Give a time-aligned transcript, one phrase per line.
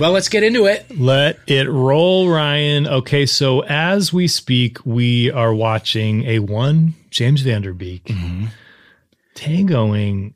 [0.00, 0.98] Well, let's get into it.
[0.98, 2.86] Let it roll, Ryan.
[2.88, 8.46] Okay, so as we speak, we are watching a one James Van Der Beek Mm-hmm.
[9.34, 10.34] tangoing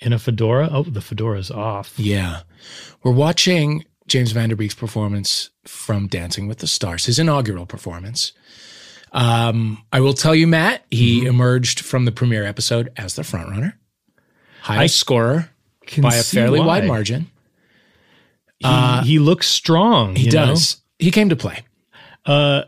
[0.00, 0.68] in a fedora.
[0.70, 1.98] Oh, the fedora's off.
[1.98, 2.40] Yeah.
[3.02, 8.32] We're watching James Van Der Beek's performance from Dancing with the Stars, his inaugural performance.
[9.12, 11.26] Um, I will tell you, Matt, he Mm-hmm.
[11.28, 13.74] emerged from the premiere episode as the frontrunner,
[14.62, 15.50] highest scorer
[15.98, 16.66] by a fairly why.
[16.66, 17.30] wide margin.
[18.60, 20.16] He, he looks strong.
[20.16, 20.46] He you know?
[20.46, 20.78] does.
[20.98, 21.60] He came to play.
[22.24, 22.62] Uh,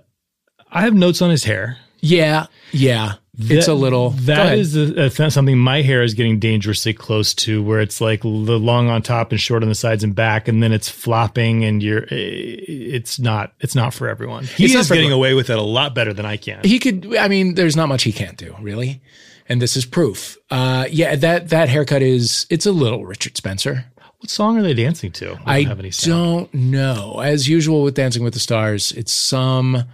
[0.70, 1.78] I have notes on his hair.
[2.00, 2.46] Yeah.
[2.72, 3.14] Yeah.
[3.38, 4.10] it's a little.
[4.10, 8.00] That is a, a th- something my hair is getting dangerously close to, where it's
[8.00, 10.88] like the long on top and short on the sides and back, and then it's
[10.88, 12.06] flopping, and you're.
[12.10, 13.52] It's not.
[13.60, 14.44] It's not for everyone.
[14.44, 16.60] He It's is getting away with it a lot better than I can.
[16.64, 19.00] he could i mean there's not much he can't do really
[19.48, 23.84] and this is proof uh yeah that that haircut is it's a little richard spencer
[24.26, 25.24] What song are they dancing to?
[25.26, 29.84] don't i have any don't know as usual with dancing with the stars it's some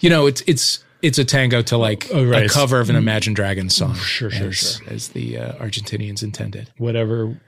[0.00, 2.44] you know it's it's it's a tango to like Oh, right.
[2.44, 6.70] a cover of an imagine dragons song Sure, sure, as, as the uh, argentinians intended
[6.76, 7.40] Whatever.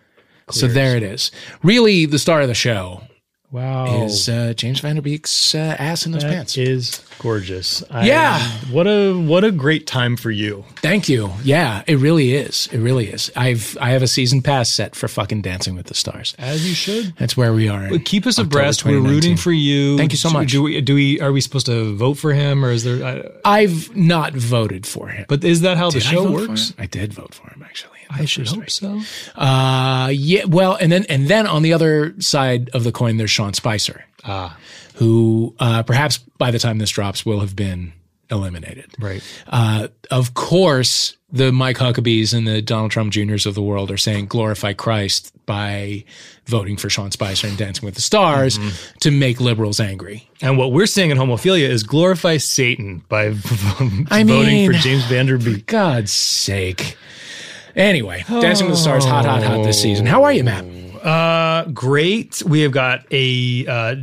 [0.51, 1.31] so there it is
[1.63, 3.03] really the star of the show
[3.53, 4.05] Wow.
[4.05, 7.83] is uh, james van der beek's uh, ass in those That pants is gorgeous.
[7.91, 8.41] I- Yeah.
[8.71, 10.65] What a what a great time for you.
[10.83, 11.31] Thank you.
[11.45, 12.69] Yeah, it really is.
[12.73, 13.31] It really is.
[13.37, 16.35] I've I have a season pass set for fucking Dancing with the Stars.
[16.39, 17.15] As you should.
[17.19, 17.89] That's where we are.
[18.05, 18.85] Keep us October abreast.
[18.85, 19.97] We're rooting for you.
[19.97, 20.51] Thank you so Do- much.
[20.51, 20.81] Do we?
[20.81, 21.21] Do we?
[21.21, 23.05] Are we supposed to vote for him, or is there?
[23.45, 25.25] I, I've not voted for him.
[25.29, 26.75] but is that how the Did I show works?
[26.79, 27.96] I did vote for him actually.
[28.11, 29.01] I should hope so.
[29.35, 30.45] Uh, yeah.
[30.45, 34.05] Well, and then and then on the other side of the coin, there's Sean Spicer,
[34.25, 34.57] Ah,
[34.95, 37.93] who uh, perhaps by the time this drops will have been
[38.31, 38.87] eliminated.
[38.99, 39.23] right.
[39.47, 43.97] Uh, of course, the Mike Huckabees and the Donald Trump Juniors of the world are
[43.97, 46.05] saying glorify Christ by
[46.47, 48.99] voting for Sean Spicer and Dancing with the Stars Mm-hmm.
[48.99, 50.29] to make liberals angry.
[50.43, 53.27] And what we're saying in homophilia is glorify Satan by
[54.11, 55.67] I voting for James Van Der Beek.
[55.67, 56.97] God's sake.
[57.77, 60.07] Anyway, Dancing with the Stars, hot, hot, hot this season.
[60.07, 60.65] How are you, Matt?
[61.05, 62.43] Uh, great.
[62.45, 63.97] We have got a uh,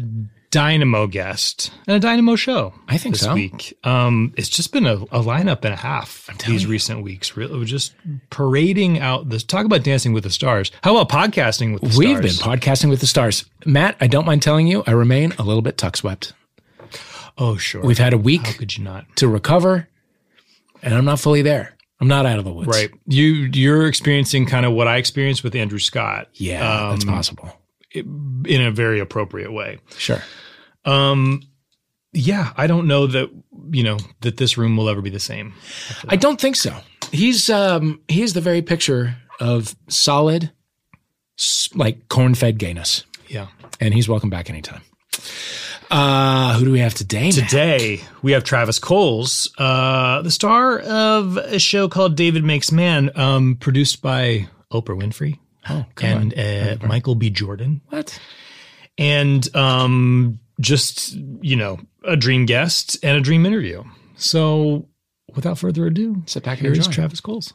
[0.51, 2.71] dynamo guest and a dynamo show.
[2.87, 3.33] I think this so.
[3.33, 3.75] week.
[3.83, 6.69] Um, it's just been a, a lineup and a half these you.
[6.69, 7.35] recent weeks.
[7.35, 7.95] Really, we're just
[8.29, 9.43] parading out this.
[9.43, 10.71] Talk about dancing with the stars.
[10.83, 12.39] How about podcasting with the We've stars?
[12.39, 13.45] been podcasting with the stars.
[13.65, 16.33] Matt, I don't mind telling you, I remain a little bit tuck swept.
[17.39, 17.81] oh, sure.
[17.81, 18.45] We've had a week.
[18.45, 19.07] How could you not?
[19.15, 19.89] to recover,
[20.83, 21.72] and I'm not fully there.
[22.03, 22.67] I'm not out of the woods.
[22.67, 22.91] Right.
[23.07, 26.27] You you're experiencing kind of what I experienced with Andrew Scott.
[26.33, 27.61] Yeah, that's um, possible.
[27.93, 29.79] in a very appropriate way.
[29.97, 30.21] Sure.
[30.83, 31.43] Um,
[32.11, 33.29] yeah, I don't know that
[33.71, 35.53] you know that this room will ever be the same.
[36.09, 36.75] I don't think so.
[37.13, 40.51] He's um he's the very picture of solid,
[41.73, 43.47] like corn-fed gayness, Yeah.
[43.79, 44.81] and he's welcome back anytime.
[45.95, 47.25] Uh, who do we have today?
[47.25, 47.33] Matt?
[47.35, 53.11] Today we have Travis Coles, uh, the star of a show called David Makes Man,
[53.15, 55.37] um, produced by Oprah Winfrey
[55.69, 57.29] Oh, come and uh, Michael B.
[57.29, 58.19] Jordan, What?
[58.97, 63.83] and um, just you know a dream guest and a dream interview.
[64.15, 64.87] So,
[65.35, 66.91] without further ado, Sit back and here is enjoy.
[66.91, 67.53] Travis Coles.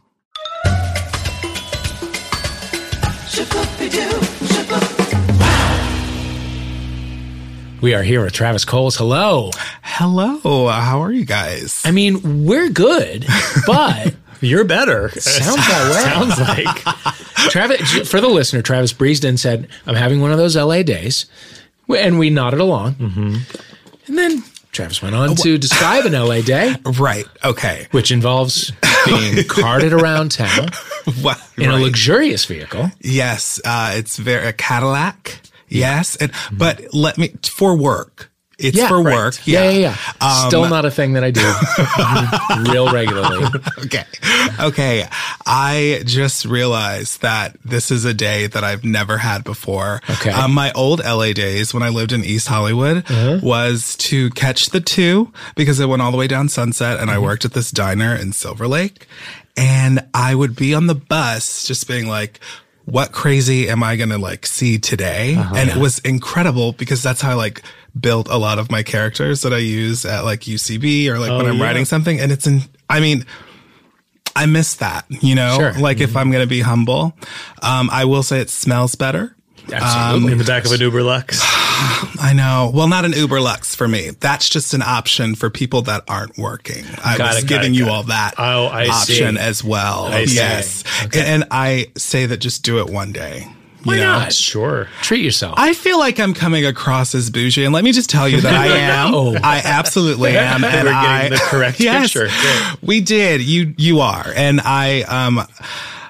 [7.80, 8.96] We are here with Travis Coles.
[8.96, 9.50] Hello.
[9.82, 11.80] Hello, how are you guys?
[11.84, 13.24] I mean, we're good,
[13.66, 15.10] but You're better.
[15.10, 16.02] sounds that way.
[16.02, 16.38] Sounds
[17.36, 20.56] like Travis, for the listener, Travis breezed in and said, I'm having one of those
[20.56, 21.26] LA days.
[21.88, 22.96] And we nodded along.
[24.08, 27.86] And then Travis went on to describe an LA day, right, okay.
[27.92, 28.72] which involves
[29.06, 30.68] being carted around town
[31.22, 32.90] Well, in a luxurious vehicle.
[33.00, 35.42] yes, uh, it's very a Cadillac.
[35.68, 38.31] Yes, and but let me for work.
[38.58, 39.14] It's Yeah, for right.
[39.14, 39.46] work.
[39.46, 39.96] Yeah, yeah, yeah.
[40.20, 41.43] Um, Still not a thing that I do
[42.72, 43.46] real regularly.
[43.84, 44.04] okay.
[44.58, 45.06] Okay.
[45.46, 50.00] I just realized that this is a day that I've never had before.
[50.10, 50.31] Okay.
[50.31, 53.38] Um, my old LA days when I lived in East Hollywood Uh-huh.
[53.44, 57.02] was to catch the two because it went all the way down Sunset Mm-hmm.
[57.02, 59.06] and I worked at this diner in Silver Lake
[59.56, 62.40] and I would be on the bus just being like,
[62.90, 65.35] what crazy am I going to like see today?
[65.37, 65.55] Uh-huh.
[65.56, 67.62] and it was incredible because that's how I like
[67.99, 71.46] built a lot of my characters that I use at like UCB or like when
[71.46, 71.64] I'm yeah.
[71.64, 72.19] writing something.
[72.19, 73.26] And it's in, I mean,
[74.35, 75.73] I miss that, you know, Sure.
[75.75, 77.14] like if I'm going to be humble,
[77.62, 79.34] um, I will say it smells better.
[79.70, 80.32] Absolutely.
[80.32, 81.43] in the back of an Uber Lux.
[82.20, 82.70] I know.
[82.75, 84.10] Well, not an Uber Lux for me.
[84.20, 86.84] That's just an option for people that aren't working.
[87.04, 89.22] I Got was it, giving it, you all that Oh, I see.
[89.22, 90.06] option as well.
[90.06, 90.82] I yes.
[91.14, 93.46] And I say that just do it one day.
[93.84, 94.19] Why you know?
[94.19, 94.32] not?
[94.32, 94.88] Sure.
[95.02, 95.54] Treat yourself.
[95.56, 98.52] I feel like I'm coming across as bougie, and let me just tell you that
[98.56, 99.12] I am.
[99.12, 99.36] No.
[99.42, 102.28] I absolutely am, and We're getting I the correct yes, picture.
[102.82, 103.40] We did.
[103.40, 105.40] You you are, and I um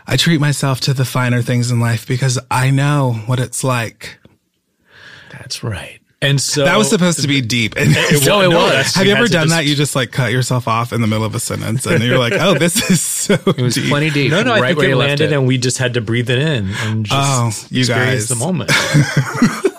[0.06, 4.18] I treat myself to the finer things in life because I know what it's like.
[5.48, 5.98] That's right.
[6.20, 7.74] And so That was supposed to be deep.
[7.76, 7.90] And
[8.26, 8.94] No, it was.
[8.96, 9.64] have you ever done just- that?
[9.64, 12.32] You just like cut yourself off in the middle of a sentence, and you're like,
[12.34, 14.30] "Oh, this is so It was deep." plenty deep.
[14.30, 15.36] No, no, I right think where it you left landed it.
[15.36, 18.28] and we just had to breathe it in and just Oh, you experience guys.
[18.28, 18.70] the moment.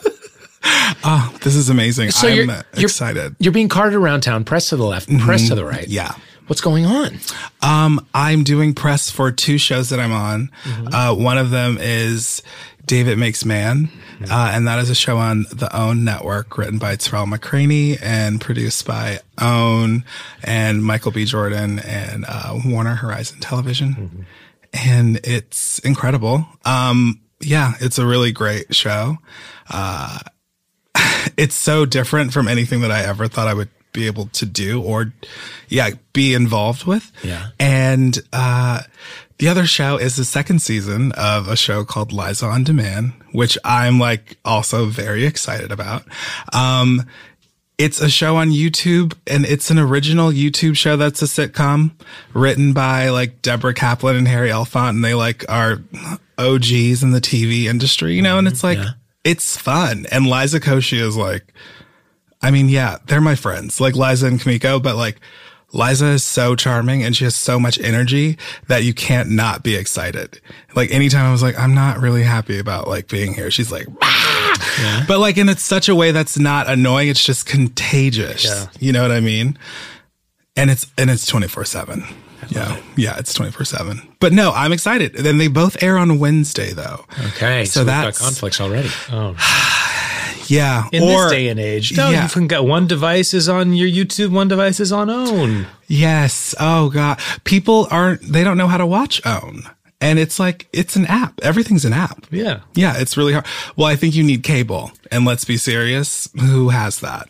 [1.01, 2.11] Oh, this is amazing.
[2.11, 3.35] So I'm you're- uh, you're- excited.
[3.39, 5.87] You're being carted around town, press to the left, press to the right.
[5.87, 6.13] Yeah.
[6.47, 7.19] What's going on?
[7.61, 10.51] Um, I'm doing press for two shows that I'm on.
[10.91, 12.41] Uh, one of them is
[12.89, 13.91] David Makes Man,
[14.31, 18.41] uh, and that is a show on the OWN network written by Tarell McCraney and
[18.41, 20.03] produced by OWN
[20.43, 21.23] and Michael B.
[21.23, 24.25] Jordan and uh, Warner Horizon Television.
[24.73, 26.47] And it's incredible.
[26.65, 29.19] Um, yeah, it's a really great show.
[29.69, 30.17] Uh,
[31.37, 34.81] it's so different from anything that I ever thought I would be able to do
[34.81, 35.13] or,
[35.67, 37.11] yeah, be involved with.
[37.23, 37.49] Yeah.
[37.59, 38.81] And, uh,
[39.39, 43.57] the other show is the second season of a show called Liza on Demand, which
[43.63, 46.03] I'm like also very excited about.
[46.53, 47.05] Um,
[47.77, 51.91] it's a show on YouTube and it's an original YouTube show that's a sitcom
[52.33, 55.81] written by like Deborah Kaplan and Harry Elfont and they like are
[56.37, 58.79] OGs in the TV industry, you know, and it's like,
[59.23, 60.05] it's fun.
[60.11, 61.53] And Liza Koshy is like,
[62.41, 65.21] I mean, yeah, they're my friends, like Liza and Kamiko, but like
[65.71, 68.37] Liza is so charming and she has so much energy
[68.67, 70.39] that you can't not be excited.
[70.75, 73.51] Like anytime I was like, I'm not really happy about like being here.
[73.51, 77.09] She's like, "Ah!" but like in it's such a way that's not annoying.
[77.09, 78.45] It's just contagious.
[78.45, 78.67] Yeah.
[78.79, 79.57] You know what I mean?
[80.55, 82.03] And it's, and it's 24 seven.
[82.49, 82.79] Yeah.
[82.97, 83.17] Yeah.
[83.19, 85.13] It's 24 seven, but no, I'm excited.
[85.13, 87.05] Then they both air on Wednesday though.
[87.27, 88.89] Okay, So so, that's- conflicts already.
[90.49, 90.87] Yeah.
[90.91, 92.23] In or this day and age, no, yeah.
[92.23, 95.67] you can get one device is on your YouTube, one device is on own.
[95.87, 96.55] Yes.
[96.59, 97.19] Oh God.
[97.43, 99.63] People aren't, they don't know how to watch OWN.
[100.01, 101.39] And it's like, it's an app.
[101.41, 102.25] Everything's an app.
[102.31, 102.61] Yeah.
[102.73, 102.93] Yeah.
[102.97, 103.45] It's really hard.
[103.75, 104.91] Well, I think you need cable.
[105.11, 106.29] And let's be serious.
[106.39, 107.29] Who has that?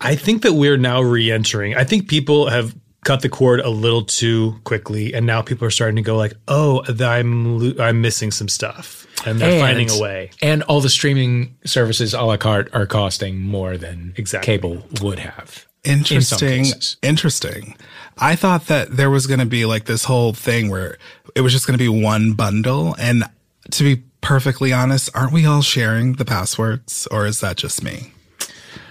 [0.00, 1.74] I think that we're now re-entering.
[1.74, 2.76] I think people have
[3.06, 6.34] cut the cord a little too quickly, and now people are starting to go like,
[6.48, 10.30] "Oh, I'm lo- I'm missing some stuff," and they're finding a way.
[10.42, 14.46] And all the streaming services a la carte are costing more than Exactly.
[14.54, 15.66] cable would have.
[15.84, 16.64] Interesting.
[16.64, 16.96] cases.
[17.00, 17.76] Interesting.
[18.18, 20.98] I thought that there was going to be like this whole thing where
[21.36, 22.96] it was just going to be one bundle.
[22.98, 23.22] And
[23.70, 28.12] to be perfectly honest, aren't we all sharing the passwords or is that just me?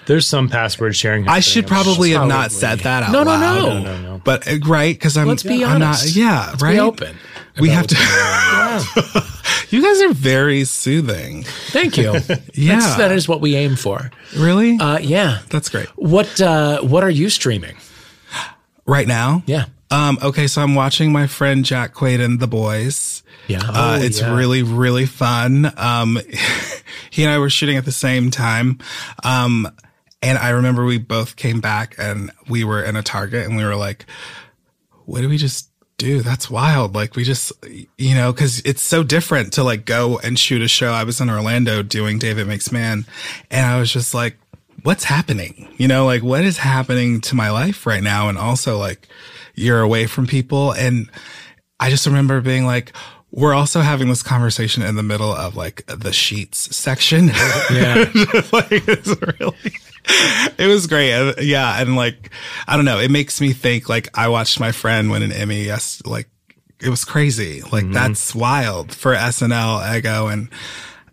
[0.06, 1.28] There's some password sharing.
[1.28, 1.84] I should happening.
[1.84, 3.56] probably have not said that out No, no, loud.
[3.60, 3.74] no.
[3.80, 4.22] No, no, no.
[4.24, 5.28] But uh, right, because I'm.
[5.28, 6.06] Let's be I'm honest.
[6.06, 6.74] Not, yeah, Let's right.
[6.74, 7.18] Be open.
[7.60, 7.96] We have to.
[7.96, 9.32] what's.
[9.72, 11.44] You guys are very soothing.
[11.44, 12.14] Thank you.
[12.54, 12.80] Yeah.
[12.80, 14.12] That's, that is what we aim for.
[14.38, 14.78] Really?
[14.78, 15.40] Uh, yeah.
[15.50, 15.88] That's great.
[15.98, 17.76] What uh, What are you streaming?
[18.86, 19.44] Right now?
[19.48, 19.66] Yeah.
[19.92, 23.24] Um, okay, so I'm watching my friend Jack Quaid and The Boys.
[23.48, 23.62] Yeah.
[23.64, 24.34] Uh, it's yeah.
[24.36, 25.72] really, really fun.
[25.78, 26.20] Um,
[27.10, 28.80] he and I were shooting at the same time.
[29.24, 29.68] Um,
[30.26, 33.64] and I remember we both came back and we were in a Target and we
[33.64, 34.08] were like,
[35.06, 36.24] what do we just do?
[36.24, 36.96] That's wild.
[36.96, 37.52] Like we just,
[38.00, 40.92] you know, cause it's so different to like go and shoot a show.
[40.92, 43.06] I was in Orlando doing David Makes Man
[43.52, 44.36] and I was just like,
[44.82, 45.72] what's happening?
[45.78, 48.28] You know, like what is happening to my life right now?
[48.28, 49.08] And also like
[49.54, 50.72] you're away from people.
[50.72, 51.08] And
[51.80, 52.94] I just remember being like,
[53.30, 57.28] we're also having this conversation in the middle of like the sheets section.
[57.72, 58.06] Yeah.
[58.52, 59.76] like it's really
[60.58, 61.14] it was great.
[61.14, 62.30] Uh, yeah and like
[62.68, 65.64] i don't know it makes me think like i watched my friend win an emmy
[65.64, 66.30] yes like
[66.82, 67.62] it was crazy.
[67.62, 70.50] Like that's wild for snl ego and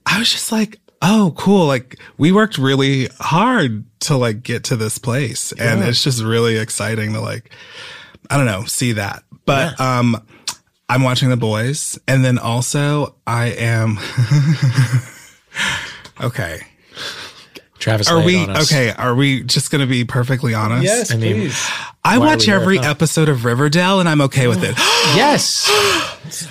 [0.05, 1.67] i was just like oh cool.
[1.67, 6.57] Like we worked really hard to like get to this place and it's just really
[6.59, 7.51] exciting to like
[8.31, 9.25] i don't know see that.
[9.45, 10.25] But um
[10.89, 13.99] i'm watching the boys and then also i am
[16.21, 16.61] okay
[17.83, 18.73] Travis, are lay we on us.
[18.73, 18.93] okay?
[18.93, 20.85] Are we just going to be perfectly honest?
[20.85, 21.71] Yes, I mean, please.
[22.05, 22.57] I Why watch we here?
[22.57, 24.77] every episode of Riverdale and I'm okay with it.
[25.15, 25.69] Yes.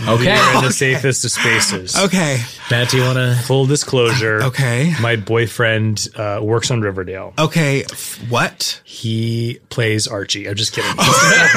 [0.08, 0.26] okay.
[0.26, 1.98] You're in the safest of spaces.
[1.98, 2.38] okay.
[2.70, 3.36] Matt, do you want to?
[3.48, 4.44] Full disclosure.
[4.44, 4.94] Okay.
[5.02, 7.34] My boyfriend uh, works on Riverdale.
[7.40, 7.84] Okay.
[8.30, 8.80] What?
[8.84, 10.48] He plays Archie.
[10.48, 10.92] I'm just kidding.
[11.00, 11.50] I'm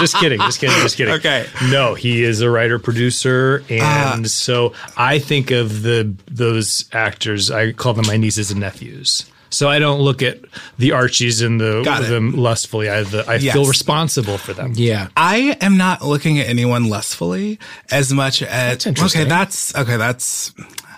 [0.00, 0.40] just kidding.
[0.40, 0.76] Just kidding.
[0.78, 1.14] Just kidding.
[1.14, 1.46] Okay.
[1.70, 7.48] No, he is a writer producer, and so I think of the those actors.
[7.50, 9.24] I call them my nieces and nephews.
[9.52, 10.38] So I don't look at
[10.78, 12.06] the Archies and the Got it.
[12.08, 12.88] them lustfully.
[12.88, 13.52] I, the, I Yes.
[13.54, 14.72] feel responsible for them.
[14.74, 15.08] Yeah.
[15.16, 17.58] I am not looking at anyone lustfully
[17.90, 19.22] as much as interesting.
[19.22, 19.28] okay.
[19.28, 19.96] That's okay.
[19.98, 20.52] That's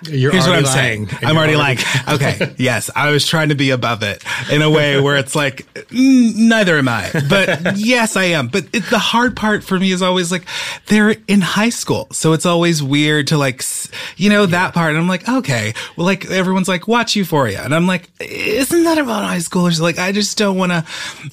[0.09, 1.09] You're here's what I'm already saying.
[1.23, 2.55] I'm you're already like okay.
[2.59, 6.35] Yes, I was trying to be above it in a way where it's like mm,
[6.37, 8.49] neither am I, but yes, I am.
[8.49, 10.47] But it, the hard part for me is always like
[10.87, 14.91] they're in high school, so it's always weird to like s- you know that part.
[14.91, 18.99] And I'm like okay, well, like everyone's like watch Euphoria, and I'm like isn't that
[18.99, 19.81] about high schoolers?
[19.81, 20.85] Like I just don't want to.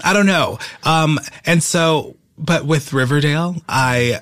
[0.03, 0.59] I don't know.
[0.83, 4.21] Um, and so but with Riverdale, I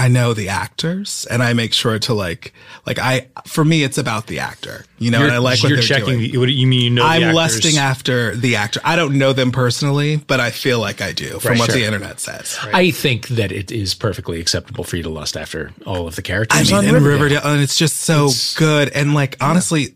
[0.00, 2.52] I know the actors and I make sure to like
[2.86, 5.68] like I for me it's about the actor, you know, You're, and I like what
[5.68, 6.18] you're they're checking.
[6.18, 6.40] doing.
[6.40, 6.82] What do you mean?
[6.84, 7.34] You know, I'm actors.
[7.34, 8.80] lusting after the actor.
[8.84, 11.76] I don't know them personally, but I feel like I do from Right, what sure.
[11.80, 12.58] the internet says.
[12.72, 16.22] I think that it is perfectly acceptable for you to lust after all of the
[16.22, 16.58] characters.
[16.58, 17.36] I characters mean, on in Riverdale.
[17.36, 18.88] Riverdale, and it's just so good.
[18.90, 19.94] And like, honestly,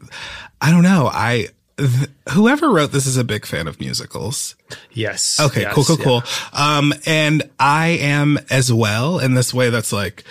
[0.60, 1.08] I don't know.
[1.12, 4.54] I th- whoever wrote this is a big fan of musicals.
[4.92, 5.38] Yes.
[5.40, 6.04] Okay, yes, cool, cool, yeah.
[6.04, 6.22] cool.
[6.52, 10.24] Um, and I am as well in this way that's like,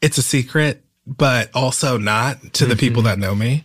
[0.00, 2.78] it's a secret, but also not to the Mm-hmm.
[2.80, 3.64] people that know me.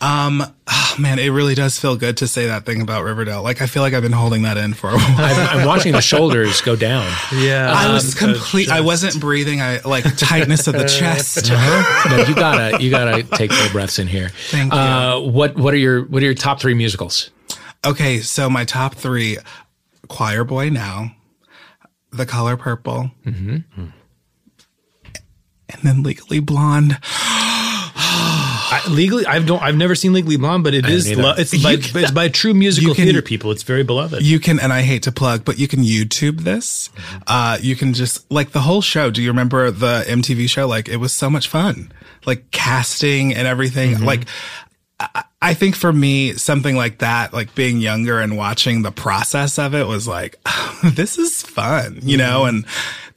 [0.00, 3.42] Um, oh, man, it really does feel good to say that thing about Riverdale.
[3.42, 5.16] Like, I feel like I've been holding that in for a while.
[5.18, 7.10] I'm, I'm watching the shoulders go down.
[7.34, 7.72] Yeah.
[7.74, 8.70] I was um, complete.
[8.70, 9.60] I wasn't breathing.
[9.60, 11.48] I like tightness of the chest.
[11.50, 14.28] No, you gotta you gotta take full breaths in here.
[14.50, 14.78] Thank you.
[14.78, 17.30] Uh, what what are your what are your top three musicals?
[17.84, 19.38] Okay, so my top three:
[20.08, 21.14] Choir Boy Now,
[22.12, 23.86] The Color Purple, Mm-hmm.
[25.78, 26.98] And then Legally Blonde.
[28.68, 29.62] I, legally, I've don't.
[29.62, 31.16] I've never seen Legally Blonde, but it is.
[31.16, 33.52] Lo- it's by, You- it's by true musical can- theater people.
[33.52, 34.22] It's very beloved.
[34.22, 36.88] You can, and I hate to plug, but you can YouTube this.
[36.88, 37.22] Mm-hmm.
[37.26, 39.10] Uh, you can just like the whole show.
[39.10, 40.66] Do you remember the MTV show?
[40.66, 41.92] Like it was so much fun,
[42.26, 43.92] like casting and everything.
[43.94, 44.04] Mm-hmm.
[44.04, 44.26] Like
[44.98, 49.58] I, I think for me, something like that, like being younger and watching the process
[49.58, 50.36] of it was like,
[50.84, 52.56] this is fun, you know, mm-hmm.
[52.56, 52.66] and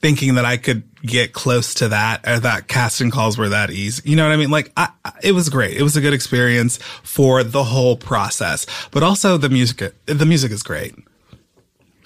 [0.00, 4.08] thinking that I could get close to that or that casting calls were that easy.
[4.10, 4.50] You know what I mean?
[4.50, 5.76] Like I, I- it was great.
[5.76, 10.52] It was a good experience for the whole process, but also the music, the music
[10.52, 10.94] is great.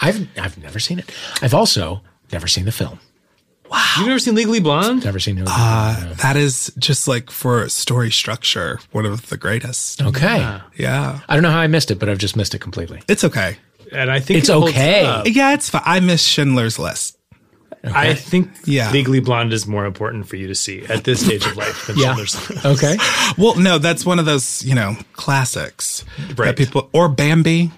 [0.01, 1.11] I've I've never seen it.
[1.41, 2.99] I've also never seen the film.
[3.71, 3.83] Wow.
[3.99, 5.05] You've never seen Legally Blonde?
[5.05, 5.47] Never seen it.
[5.49, 10.03] Uh, That is just like for story structure, one of the greatest.
[10.03, 10.61] okay.
[10.77, 11.21] Yeah.
[11.29, 13.03] I don't know how I missed it, but I've just missed it completely.
[13.09, 13.57] It's okay.
[13.91, 15.05] And I think It's it okay.
[15.07, 15.27] up.
[15.29, 15.83] Yeah, it's fine.
[15.85, 17.17] I miss Schindler's List.
[17.93, 18.91] I think Yeah.
[18.93, 21.97] Legally Blonde is more important for you to see at this stage of life than
[21.99, 22.15] Yeah.
[22.15, 22.65] Schindler's List.
[22.85, 22.97] Okay.
[23.37, 26.05] Well, no, that's one of those, you know, classics
[26.37, 26.47] Right.
[26.47, 27.71] that people or Bambi.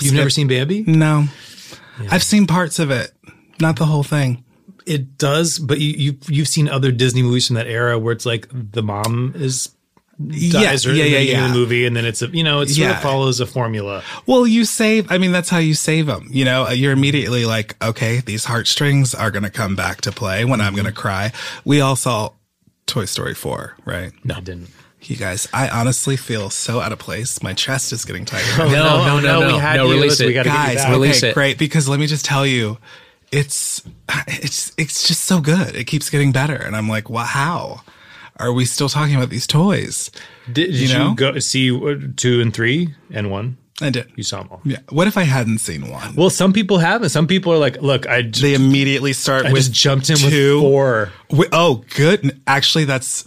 [0.00, 0.82] You've never seen Bambi?
[0.86, 1.26] No,
[2.10, 3.12] I've seen parts of it,
[3.60, 4.44] not the whole thing.
[4.86, 8.24] It does, but you, you you've seen other Disney movies from that era where it's
[8.24, 9.68] like the mom is
[10.28, 11.48] dies yeah, or yeah, in the yeah, beginning yeah.
[11.48, 12.96] the movie, and then it's a you know it sort Yeah.
[12.96, 14.02] of follows a formula.
[14.26, 15.10] Well, you save.
[15.10, 16.28] I mean, that's how you save them.
[16.30, 20.44] You know, you're immediately like, okay, these heartstrings are going to come back to play
[20.44, 21.32] when I'm going to cry.
[21.64, 22.30] We all saw
[22.86, 24.12] Toy Story 4, right?
[24.24, 24.34] No.
[24.36, 24.70] I didn't.
[25.02, 27.42] You guys, I honestly feel so out of place.
[27.42, 28.62] My chest is getting tighter.
[28.62, 29.46] Oh, no, no, no, no.
[29.54, 29.92] we had no, you.
[29.94, 30.34] release Listen, we it.
[30.34, 30.90] gotta get guys back.
[30.90, 31.34] Release okay it.
[31.34, 32.76] great because let me just tell you
[33.32, 33.82] it's
[34.28, 37.80] it's it's just so good it keeps getting better and i'm like wow how
[38.40, 40.10] are we still talking about these toys
[40.46, 41.14] Did, did You you, know?
[41.14, 43.56] go see uh, two and three and one?
[43.82, 44.60] i did You saw them all.
[44.64, 47.08] yeah what if i hadn't seen one Well, some people haven't.
[47.10, 50.16] Some people are like, "Look, I just, they immediately start I with just jumped in
[50.16, 50.54] two.
[50.60, 51.12] with four.
[51.30, 53.24] Wi- oh good actually that's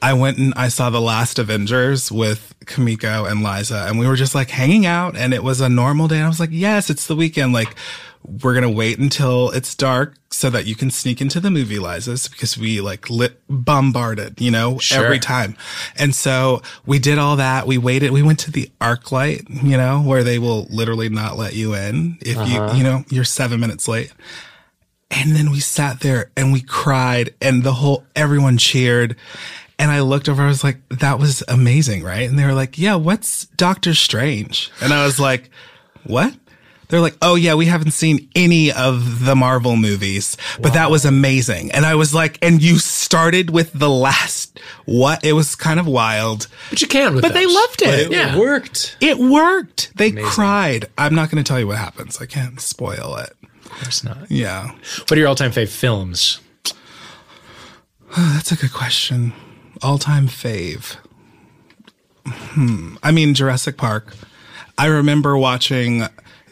[0.00, 4.16] i went and i saw the last avengers with kamiko and liza and we were
[4.16, 6.90] just like hanging out and it was a normal day and i was like yes
[6.90, 7.74] it's the weekend like
[8.26, 12.26] we're gonna wait until it's dark so that you can sneak into the movie liza's
[12.26, 15.04] because we like lit bombarded you know Sure.
[15.04, 15.56] every time
[15.96, 20.00] and so we did all that we waited we went to the ArcLight you know
[20.00, 22.76] where they will literally not let you in if you uh-huh.
[22.76, 24.12] you know you're seven minutes late
[25.10, 29.16] and then we sat there and we cried and the whole, everyone cheered.
[29.78, 32.28] And I looked over, I was like, that was amazing, right?
[32.28, 34.70] And they were like, yeah, what's Doctor Strange?
[34.80, 35.50] And I was like,
[36.04, 36.34] what?
[36.94, 41.04] They're like, oh yeah, we haven't seen any of the Marvel movies, but that was
[41.04, 41.72] amazing.
[41.72, 45.24] And I was like, and you started with the last, what?
[45.24, 47.88] It was kind of wild, But you can with but they loved it.
[47.98, 48.38] It Yeah.
[48.38, 48.96] worked.
[49.00, 49.90] It worked.
[49.96, 50.84] They cried.
[50.96, 52.20] I'm not going to tell you what happens.
[52.20, 53.32] I can't spoil it.
[53.64, 54.30] Of course not.
[54.30, 54.68] Yeah.
[54.98, 56.38] What are your all-time fave films?
[58.16, 59.32] Oh, That's a good question.
[59.82, 60.94] All time fave.
[62.24, 62.94] Hmm.
[63.02, 64.14] I mean, Jurassic Park.
[64.78, 66.06] I remember watching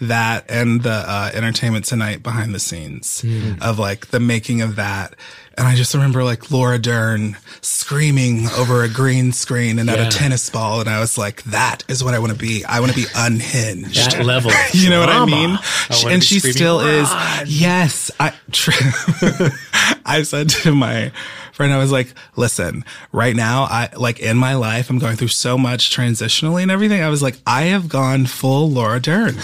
[0.09, 3.25] that and the uh, Entertainment Tonight behind the scenes
[3.61, 5.15] of like the making of that.
[5.59, 10.11] And I just remember like Laura Dern screaming over a green screen and at a
[10.11, 10.81] tennis ball.
[10.81, 12.65] And I was like, that is what I want to be.
[12.65, 14.13] I want to be unhinged.
[14.13, 14.51] That level.
[14.73, 15.59] You know what I mean?
[16.03, 17.09] wanna and she still is.
[17.47, 18.11] Yes.
[18.19, 18.71] I, tr-
[20.07, 21.13] I said to my
[21.63, 25.29] friend, I was like, listen, right now, I like in my life, I'm going through
[25.29, 27.05] so much transitionally and everything.
[27.05, 29.37] I was like, I have gone full Laura Dern.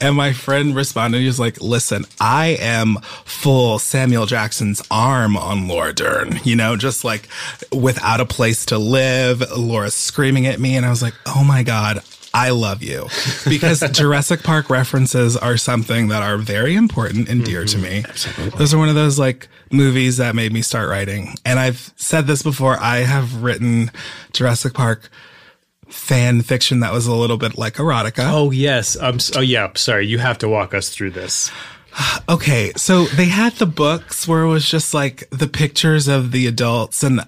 [0.00, 5.68] And my friend responded, he was like, listen, I am full Samuel Jackson's arm on
[5.68, 7.28] Laura Dern, you know, just like
[7.70, 10.78] without a place to live, Laura screaming at me.
[10.78, 12.00] And I was like, oh my God,
[12.36, 13.08] I love you
[13.48, 18.04] because Jurassic Park references are something that are very important and dear to me.
[18.58, 21.34] Those are one of those like movies that made me start writing.
[21.46, 22.76] And I've said this before.
[22.78, 23.90] I have written
[24.34, 25.08] Jurassic Park
[25.88, 28.30] fan fiction that was a little bit like erotica.
[28.30, 28.98] Oh yes.
[29.00, 29.16] Um.
[29.34, 29.70] Oh yeah.
[29.74, 30.06] Sorry.
[30.06, 31.50] You have to walk us through this.
[32.28, 36.46] Okay, so they had the books where it was just like the pictures of the
[36.46, 37.20] adults and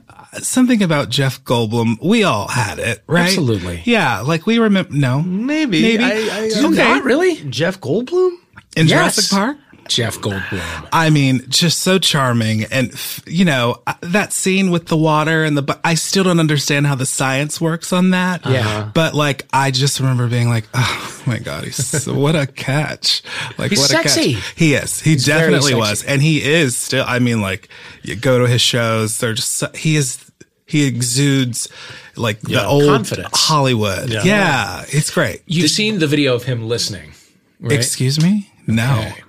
[0.43, 1.97] something about Jeff Goldblum.
[2.03, 3.27] We all had it, right?
[3.27, 3.83] Absolutely.
[3.85, 4.93] Yeah, like we remember.
[4.93, 5.83] No, Maybe.
[5.83, 6.05] Maybe.
[6.05, 6.77] I, I, Okay.
[6.77, 7.37] Not really.
[7.51, 8.37] Jeff Goldblum.
[8.77, 8.91] in Yes.
[9.17, 9.57] Jurassic Park.
[9.89, 10.89] Jeff Goldblum.
[10.93, 12.65] I mean, just so charming.
[12.65, 16.25] And, f- you know, uh, that scene with the water and the, bu- I still
[16.25, 18.45] don't understand how the science works on that.
[18.47, 18.91] Yeah.
[18.95, 23.23] But like, I just remember being like, oh my God, he's, so- what a catch.
[23.59, 24.33] Like, He's what sexy.
[24.33, 24.53] a catch.
[24.57, 25.01] He is.
[25.01, 26.03] He very definitely was.
[26.05, 27.69] And he is still, I mean, like,
[28.03, 30.25] you go to his shows, they're just, so- he is,
[30.67, 31.69] he exudes
[32.15, 33.29] like the old confidence.
[33.33, 34.11] Hollywood.
[34.11, 34.23] Yeah.
[34.25, 34.85] Yeah.
[34.89, 35.43] It's great.
[35.47, 37.13] You've seen the video of him listening,
[37.61, 37.73] right?
[37.73, 38.51] Excuse me?
[38.67, 38.99] No.
[39.07, 39.23] Okay.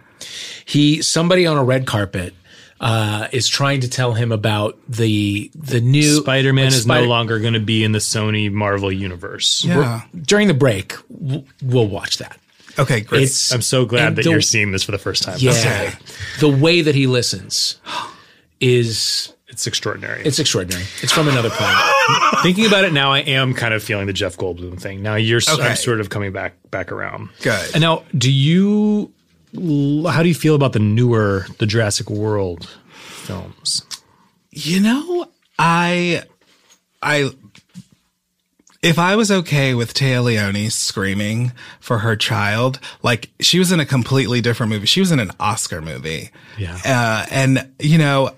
[0.69, 2.33] He somebody on a red carpet
[2.79, 7.01] uh, is trying to tell him about the the new Spider Man like is Spider-
[7.05, 9.65] no longer going to be in the Sony Marvel universe.
[9.65, 10.01] Yeah.
[10.21, 12.37] During the break, w- we'll watch that.
[12.77, 13.23] Okay, great.
[13.23, 15.37] It's I'm so glad that the- you're seeing this for the first time.
[15.39, 15.91] Yeah, Okay.
[16.39, 17.77] the way that he listens
[18.59, 20.21] is It's extraordinary.
[20.23, 20.83] it's extraordinary.
[21.01, 21.83] It's from another planet.
[22.43, 25.01] Thinking about it now, I am kind of feeling the Jeff Goldblum thing.
[25.01, 25.61] Now you're, Okay.
[25.61, 27.29] I'm sort of coming back back around.
[27.41, 27.71] Good.
[27.73, 29.11] And now, do you?
[29.53, 33.83] How do you feel about the newer, the Jurassic World films?
[34.51, 36.23] You know, I,
[37.01, 37.31] I,
[38.81, 43.79] if I was okay with Téa Leoni screaming for her child, like she was in
[43.79, 44.85] a completely different movie.
[44.85, 46.29] She was in an Oscar movie.
[46.57, 46.77] Yeah.
[46.85, 48.35] Uh, and you know,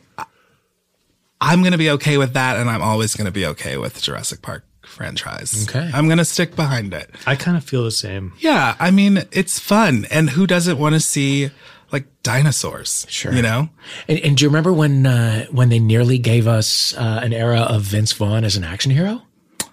[1.39, 2.57] I'm going to be okay with that.
[2.57, 4.63] And I'm always going to be okay with Jurassic Park
[5.01, 5.67] franchise.
[5.67, 5.89] Okay.
[5.93, 7.09] I'm going to stick behind it.
[7.25, 8.33] I kind of feel the same.
[8.39, 8.75] Yeah.
[8.79, 10.05] I mean, it's fun.
[10.11, 11.49] And who doesn't want to see
[11.91, 13.07] like dinosaurs?
[13.09, 13.33] Sure.
[13.33, 13.69] You know?
[14.07, 17.61] And, and do you remember when uh, when they nearly gave us uh, an era
[17.61, 19.23] of Vince Vaughn as an action hero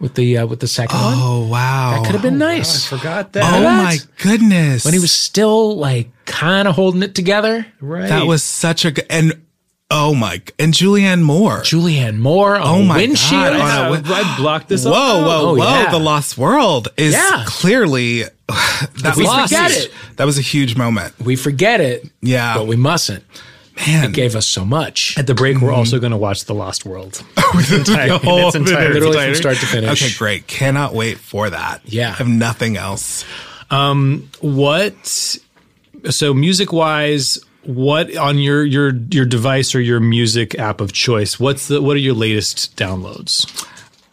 [0.01, 1.14] with the uh, with the second one?
[1.17, 1.97] Oh, wow.
[1.97, 2.87] That could have been nice.
[2.87, 3.45] Forgot that.
[3.45, 4.85] Oh my goodness.
[4.87, 7.67] when he was still like kind of holding it together.
[7.81, 8.09] right.
[8.09, 9.43] That was such a good and
[9.90, 11.61] oh my and Julianne Moore.
[11.61, 13.31] Julianne Moore Oh my windshield.
[13.42, 14.85] God, on a I, win- I blocked this.
[14.85, 15.27] Whoa, all out.
[15.27, 15.64] whoa, Oh, whoa!
[15.64, 15.90] yeah.
[15.90, 17.44] The Lost World is Yeah.
[17.46, 19.92] clearly that we was forget it.
[20.16, 21.14] That was a huge moment.
[21.20, 23.24] We forget it, Yeah, but we mustn't.
[23.87, 24.07] man.
[24.07, 25.16] It gave us so much.
[25.16, 27.22] At the break, we're also going to watch The Lost World.
[27.70, 28.94] entire- in whole its entirety.
[28.94, 30.03] Literally from start to finish.
[30.03, 30.46] Okay, great.
[30.46, 31.81] Cannot wait for that.
[31.85, 32.11] Yeah.
[32.11, 33.24] I have nothing else.
[33.70, 35.37] Um, What?
[36.11, 41.38] So music wise, what on your your your device or your music app of choice?
[41.40, 43.47] What's the what are your latest downloads?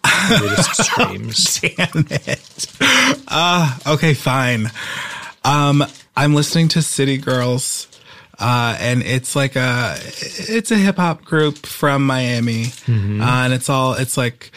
[0.41, 1.59] latest streams.
[1.61, 2.67] Damn it.
[3.27, 4.71] Uh, okay, fine.
[5.43, 5.83] Um,
[6.17, 7.87] I'm listening to City Girls.
[8.37, 12.65] Uh, and it's like a, it's a hip hop group from Miami.
[12.87, 14.51] Uh, and it's all, it's like,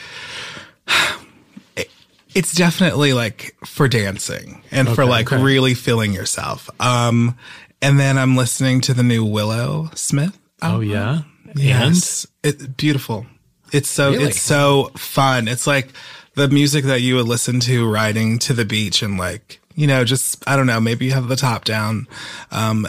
[1.77, 1.91] it-
[2.35, 6.69] it's definitely like for dancing and for like really feeling yourself.
[6.81, 7.37] Um,
[7.83, 10.39] and then I'm listening to the new Willow Smith.
[10.63, 11.23] Oh yeah.
[11.55, 12.27] Yes.
[12.43, 13.27] It's beautiful.
[13.73, 14.25] It's so Really?
[14.25, 15.49] it's so fun.
[15.49, 15.89] It's like
[16.35, 20.05] the music that you would listen to riding to the beach and like, you know,
[20.05, 22.07] just I don't know, maybe you have the top down.
[22.51, 22.87] Um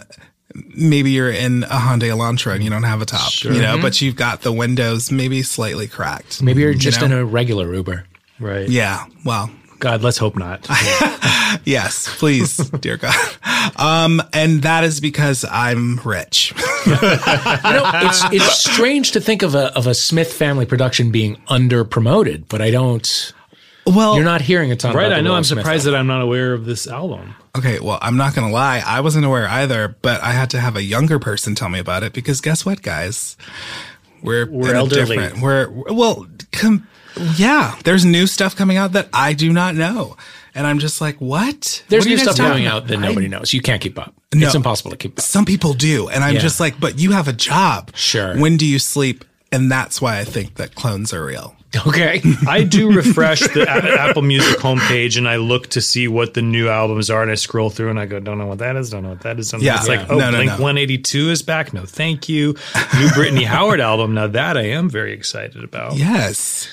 [0.76, 4.02] maybe you're in a Hyundai Elantra and you don't have a top, you know, but
[4.02, 6.42] you've got the windows maybe slightly cracked.
[6.42, 7.06] Maybe you're just know?
[7.06, 8.06] in a regular Uber.
[8.40, 8.68] Right.
[8.68, 9.06] Yeah.
[9.24, 10.68] Well, God, let's hope not.
[11.66, 13.16] yes, please, dear God.
[13.78, 16.54] Um and that is because I'm rich.
[16.86, 21.42] You know, it's it's strange to think of a of a Smith family production being
[21.48, 23.34] under promoted, but I don't.
[23.86, 24.96] well, You're not hearing a ton.
[24.96, 25.08] right.
[25.08, 25.36] about I know.
[25.36, 27.36] I'm Smith surprised that I'm not aware of this album.
[27.58, 28.82] Okay, well, I'm not gonna lie.
[28.86, 32.04] I wasn't aware either, but I had to have a younger person tell me about
[32.04, 33.38] it because guess what, guys?
[34.24, 35.18] We're We're a elderly.
[35.18, 36.88] different- We're well, com-
[37.36, 40.18] yeah, there's new stuff coming out that I do not know.
[40.56, 41.84] And I'm just like, what?
[41.90, 42.84] There's What new stuff coming about?
[42.84, 43.54] out that nobody knows.
[43.54, 44.14] You can't keep up.
[44.34, 44.46] No.
[44.48, 45.22] It's impossible to keep up.
[45.22, 46.10] Some people do.
[46.10, 46.42] And I'm Yeah.
[46.42, 47.92] just like, but you have a job.
[47.96, 48.36] Sure.
[48.38, 49.24] When do you sleep?
[49.52, 51.56] And that's why I think that clones are real.
[51.88, 52.22] Okay.
[52.48, 56.68] I do refresh the Apple Music homepage and I look to see what the new
[56.68, 58.90] albums are, and I scroll through and I go, "Don't know what that is.
[58.90, 59.66] Don't know what that is." Don't know.
[59.68, 59.78] Yeah.
[59.78, 60.64] it's like, oh, No, no, Blink no.
[60.64, 61.72] 182 is back.
[61.72, 62.56] No, thank you.
[63.00, 64.16] New Brittany Howard album.
[64.16, 65.96] Now that I am very excited about.
[65.96, 66.68] Yes.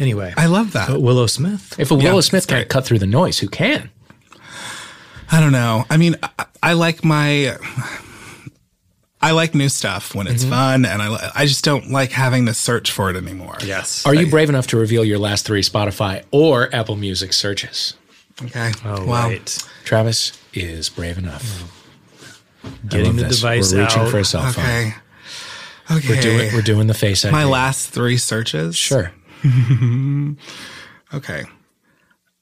[0.00, 1.00] Anyway, I love that.
[1.00, 1.78] Willow Smith.
[1.78, 3.90] If a Willow Smith can't cut through the noise, who can?
[5.30, 5.84] I don't know.
[5.88, 7.56] I mean, I, I like my.
[9.22, 10.34] I like new stuff when Mm-hmm.
[10.34, 13.56] it's fun, and I I just don't like having to search for it anymore.
[13.62, 14.06] Yes.
[14.06, 17.94] Are you brave enough to reveal your last three Spotify or Apple Music searches?
[18.42, 18.72] Okay.
[18.86, 19.28] Oh, wow.
[19.28, 19.68] right.
[19.84, 21.64] Travis is brave enough.
[22.88, 23.36] Getting the this.
[23.36, 24.08] device We're reaching out.
[24.10, 24.64] for a cell phone.
[24.64, 24.94] Okay.
[25.90, 26.08] Okay.
[26.08, 27.32] We're doing we're doing the face ID.
[27.32, 28.74] my last three searches.
[28.76, 29.12] Sure.
[31.12, 31.42] Okay.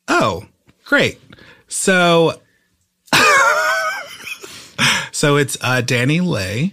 [0.08, 0.44] Oh,
[0.84, 1.18] great.
[1.68, 2.38] So,
[5.12, 6.72] so it's uh, DaniLeigh,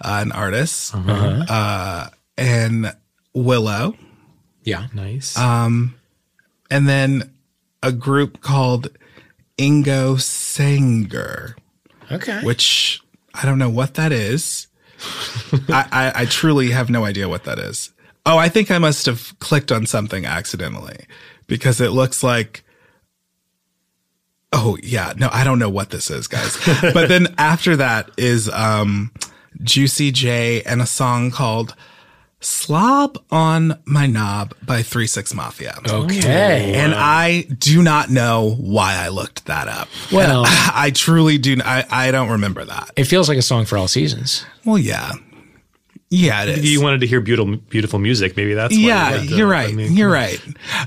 [0.00, 2.92] uh, an artist, uh and
[3.34, 3.96] Willow,
[4.64, 4.86] Yeah.
[4.94, 5.36] Nice.
[5.38, 5.92] and
[6.70, 7.32] then
[7.82, 8.88] a group called
[9.56, 11.56] Ingo Sanger,
[12.12, 12.40] Okay.
[12.42, 13.00] which
[13.34, 14.66] I don't know what that is.
[15.68, 17.90] I, I, I truly have no idea what that is.
[18.28, 20.98] Oh, I think I must have clicked on something accidentally
[21.46, 22.62] because it looks like.
[24.52, 26.56] Oh yeah, no, I don't know what this is, guys.
[26.82, 29.12] but then after that is um,
[29.62, 31.74] Juicy J and a song called
[32.40, 35.78] "Slob on My Knob" by Three Six Mafia.
[35.86, 36.74] okay.
[36.74, 39.88] And I do not know why I looked that up.
[40.12, 41.56] Well- I truly do.
[41.64, 42.90] I, I don't remember that.
[42.96, 44.44] it feels like a song for all seasons.
[44.64, 45.12] Well, yeah.
[46.10, 46.72] Yeah, it is.
[46.72, 48.36] you wanted to hear beautiful, beautiful music.
[48.36, 49.74] Maybe that's why yeah, you to- you're I right.
[49.74, 50.40] mean, you're right.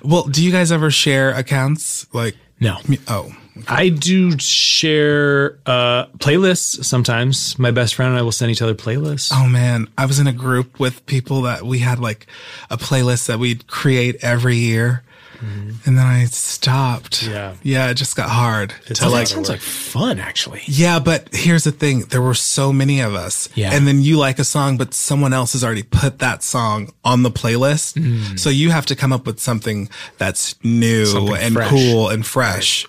[0.04, 2.08] Well, do you guys ever share accounts?
[2.14, 2.78] Like, No.
[3.08, 3.32] oh,
[3.68, 7.58] I do share uh, playlists sometimes.
[7.60, 9.32] My best friend and I will send each other playlists.
[9.34, 12.26] oh man, I was in a group with people that we had like
[12.70, 15.04] a playlist that we'd create every year.
[15.42, 17.24] And then I stopped.
[17.24, 17.56] Yeah.
[17.64, 20.62] Yeah, it just got hard to Oh, like sounds like fun, actually.
[20.66, 22.02] Yeah, but here's the thing.
[22.02, 23.50] There were so many of us.
[23.56, 23.74] Yeah.
[23.74, 27.24] And then you like a song, but someone else has already put that song on
[27.24, 27.94] the playlist.
[28.00, 28.40] Mm.
[28.40, 31.70] So you have to come up with something that's new Something and fresh.
[31.70, 32.86] cool and fresh.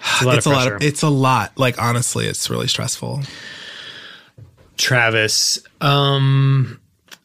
[0.00, 1.58] It's a lot It's of a lot of, it's a lot.
[1.58, 3.22] Like, honestly, it's really stressful.
[4.76, 6.80] Travis, um,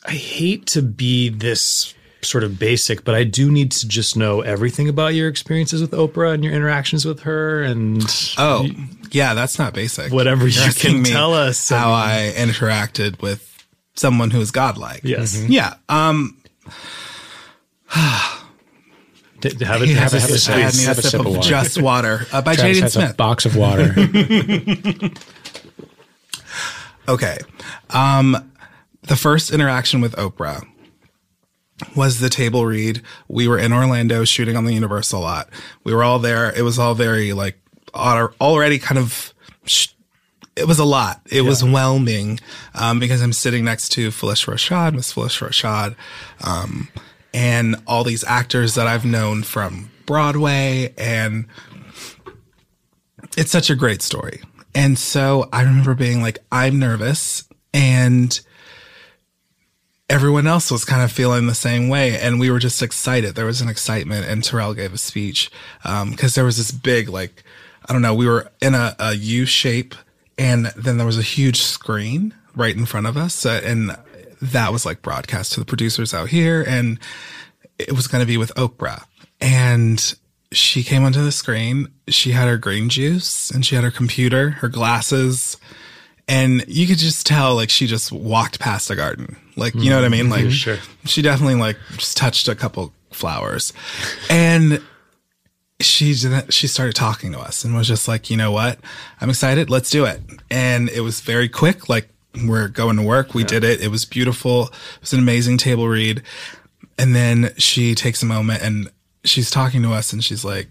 [0.05, 4.41] I hate to be this sort of basic, but I do need to just know
[4.41, 8.03] everything about your experiences with Oprah and your interactions with her and
[8.37, 8.67] Oh,
[9.11, 10.11] yeah, that's not basic.
[10.11, 11.69] Whatever you asking can me tell us.
[11.69, 15.01] How I interacted with someone who is godlike.
[15.03, 15.41] yes.
[15.47, 15.75] Yeah.
[15.87, 16.35] Um,
[19.41, 20.75] D- d- have he it, has have a, it, sip, please.
[20.77, 21.47] I need a Have a sip sip of of water.
[21.49, 23.17] just water uh, by Travis Jaden has a Smith.
[23.17, 23.93] box of water.
[27.07, 27.37] Okay.
[27.89, 28.51] Um,
[29.01, 30.61] the first interaction with Oprah
[31.95, 33.01] was the table read.
[33.27, 35.49] We were in Orlando shooting on the Universal lot.
[35.83, 36.53] We were all there.
[36.55, 37.59] It was all very like
[37.93, 39.33] already kind of.
[39.65, 39.89] Sh-
[40.55, 41.21] it was a lot.
[41.31, 42.39] It was whelming
[42.75, 45.95] um, because I'm sitting next to Phylicia Rashad, Miss Phylicia Rashad,
[46.45, 46.89] um,
[47.33, 51.45] and all these actors that I've known from Broadway, and
[53.37, 54.41] it's such a great story.
[54.75, 57.45] And so I remember being like, I'm nervous.
[57.73, 58.39] And
[60.09, 62.19] everyone else was kind of feeling the same way.
[62.19, 63.35] And we were just excited.
[63.35, 64.25] There was an excitement.
[64.27, 65.51] And Tarell gave a speech
[65.83, 67.43] because there was this big, like,
[67.87, 69.95] I don't know, we were in a, a U shape.
[70.37, 73.45] And then there was a huge screen right in front of us.
[73.45, 73.95] Uh, and
[74.41, 76.63] that was like broadcast to the producers out here.
[76.67, 76.99] And
[77.77, 79.03] it was going to be with Oprah.
[79.39, 80.15] And
[80.51, 81.89] she came onto the screen.
[82.07, 85.57] She had her green juice and she had her computer, her glasses.
[86.29, 89.35] And you could just tell like she just walked past a garden.
[89.55, 90.27] Like, you know what I mean?
[90.27, 90.45] Mm-hmm.
[90.45, 90.77] Like, Sure.
[91.05, 93.73] she definitely like just touched a couple flowers.
[94.29, 94.81] And
[95.81, 98.79] she she started talking to us and was just like, you know what?
[99.19, 99.69] I'm excited.
[99.69, 100.21] Let's do it.
[100.51, 101.89] And it was very quick.
[101.89, 102.09] Like
[102.45, 103.33] we're going to work.
[103.33, 103.81] We did it.
[103.81, 104.65] It was beautiful.
[104.67, 106.21] It was an amazing table read.
[106.97, 108.91] And then she takes a moment and
[109.23, 110.67] she's talking to us and she's like,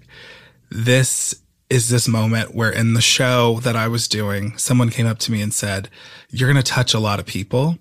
[0.71, 1.35] this
[1.71, 5.33] is this moment where in the show that I was doing, someone came up to
[5.33, 5.91] me and said,
[6.31, 7.79] you're going to touch a lot of people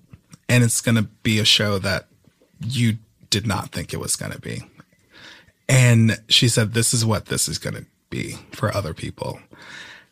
[0.48, 2.06] and it's going to be a show that
[2.60, 2.98] you
[3.30, 4.62] did not think it was going to be.
[5.68, 9.38] And she said, this is what this is going to be for other people.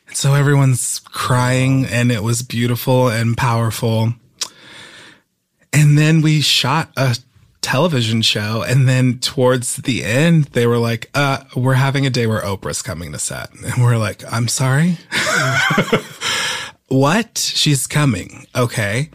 [0.07, 4.15] And so everyone's crying and it was beautiful and powerful.
[5.73, 7.17] And then we shot a
[7.66, 8.62] television show.
[8.62, 12.81] And then towards the end, they were like, uh, we're having a day where Oprah's
[12.81, 13.50] coming to set.
[13.64, 14.98] And we're like, I'm sorry.
[16.88, 17.38] what?
[17.38, 18.46] She's coming.
[18.55, 19.11] Okay.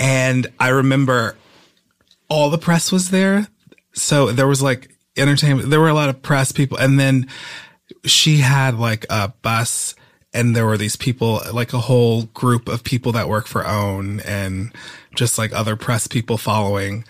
[0.00, 1.36] And I remember
[2.28, 3.46] all the press was there.
[3.92, 5.70] So there was like entertainment.
[5.70, 6.78] There were a lot of press people.
[6.78, 7.28] And then
[8.04, 9.94] she had like a bus
[10.34, 14.20] and there were these people, like a whole group of people that work for OWN
[14.20, 14.72] and
[15.14, 17.04] just like other press people following.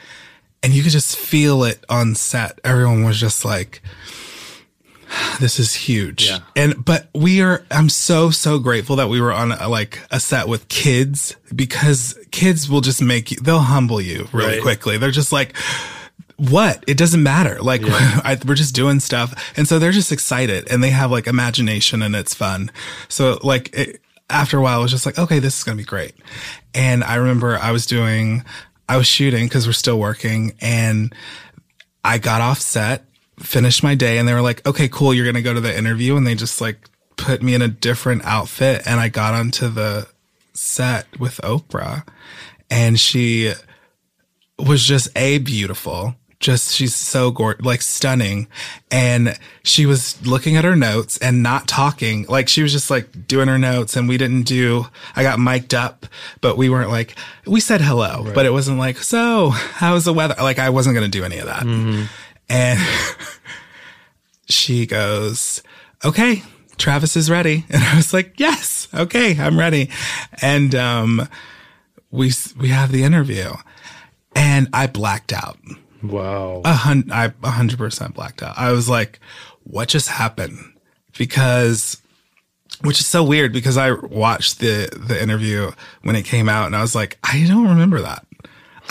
[0.62, 2.60] And you could just feel it on set.
[2.64, 3.82] Everyone was just like,
[5.40, 6.28] this is huge.
[6.28, 6.38] Yeah.
[6.56, 10.18] And, but we are, I'm so, so grateful that we were on a, like a
[10.20, 14.62] set with kids because kids will just make you, they'll humble you really Right.
[14.62, 14.96] quickly.
[14.98, 15.54] They're just like,
[16.36, 16.82] what?
[16.86, 17.60] It doesn't matter.
[17.60, 19.52] Like I, we're just doing stuff.
[19.56, 22.70] And so they're just excited and they have like imagination and it's fun.
[23.08, 25.82] So like it, after a while, it was just like, okay, this is going to
[25.82, 26.14] be great.
[26.72, 28.44] And I remember I was doing,
[28.92, 31.14] I was shooting cause we're still working and
[32.04, 33.06] I got off set,
[33.38, 35.14] finished my day and they were like, okay, cool.
[35.14, 36.14] You're going to go to the interview.
[36.14, 40.08] And they just like put me in a different outfit and I got onto the
[40.52, 42.06] set with Oprah
[42.70, 43.54] and she
[44.58, 46.14] was just a beautiful.
[46.42, 48.48] Just she's so gorgeous, like stunning.
[48.90, 52.26] And she was looking at her notes and not talking.
[52.28, 55.72] Like she was just like doing her notes and we didn't do, I got mic'd
[55.72, 56.04] up,
[56.40, 57.14] but we weren't like,
[57.46, 60.34] we said hello, but it wasn't like, so how's the weather?
[60.38, 61.62] Like I wasn't going to do any of that.
[62.48, 62.80] And
[64.48, 65.62] she goes,
[66.04, 66.42] okay,
[66.76, 67.64] Travis is ready.
[67.70, 69.90] And I was like, yes, okay, I'm ready.
[70.42, 71.28] And, um,
[72.10, 73.52] we, we have the interview
[74.34, 75.56] and I blacked out.
[76.02, 76.62] Wow.
[76.64, 78.58] A hun- I a hundred percent blacked out.
[78.58, 79.20] I was like,
[79.64, 80.58] what just happened?
[81.16, 82.00] Because,
[82.82, 85.70] which is so weird because I watched the, the interview
[86.02, 88.26] when it came out and I was like, I don't remember that.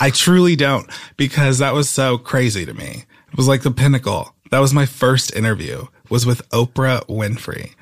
[0.00, 3.04] I truly don't because that was so crazy to me.
[3.30, 4.34] It was like the pinnacle.
[4.50, 7.74] That was my first interview was with Oprah Winfrey.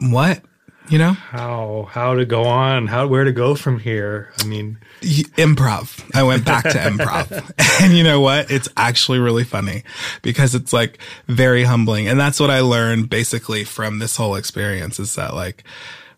[0.00, 0.40] What?
[0.88, 1.12] You know?
[1.12, 2.86] how how to go on?
[2.86, 4.32] How where to go from here?
[4.40, 6.08] I mean, improv.
[6.14, 7.82] I went back to improv.
[7.82, 8.50] and you know what?
[8.50, 9.82] It's actually really funny
[10.22, 12.08] because it's like very humbling.
[12.08, 15.64] And that's what I learned basically from this whole experience is that like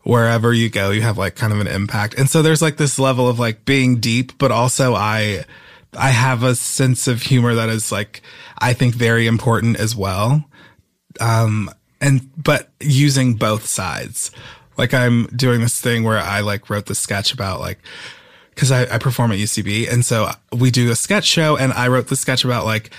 [0.02, 2.14] wherever you go, you have like kind of an impact.
[2.14, 5.44] And so there's like this level of like being deep, but also I,
[5.92, 8.22] I have a sense of humor that is like,
[8.58, 10.44] I think very important as well.
[11.20, 14.30] Um, and, but using both sides.
[14.78, 17.78] Like I'm doing this thing where I like wrote the sketch about like,
[18.54, 19.92] cause I, I perform at UCB.
[19.92, 22.90] And so we do a sketch show and I wrote the sketch about like,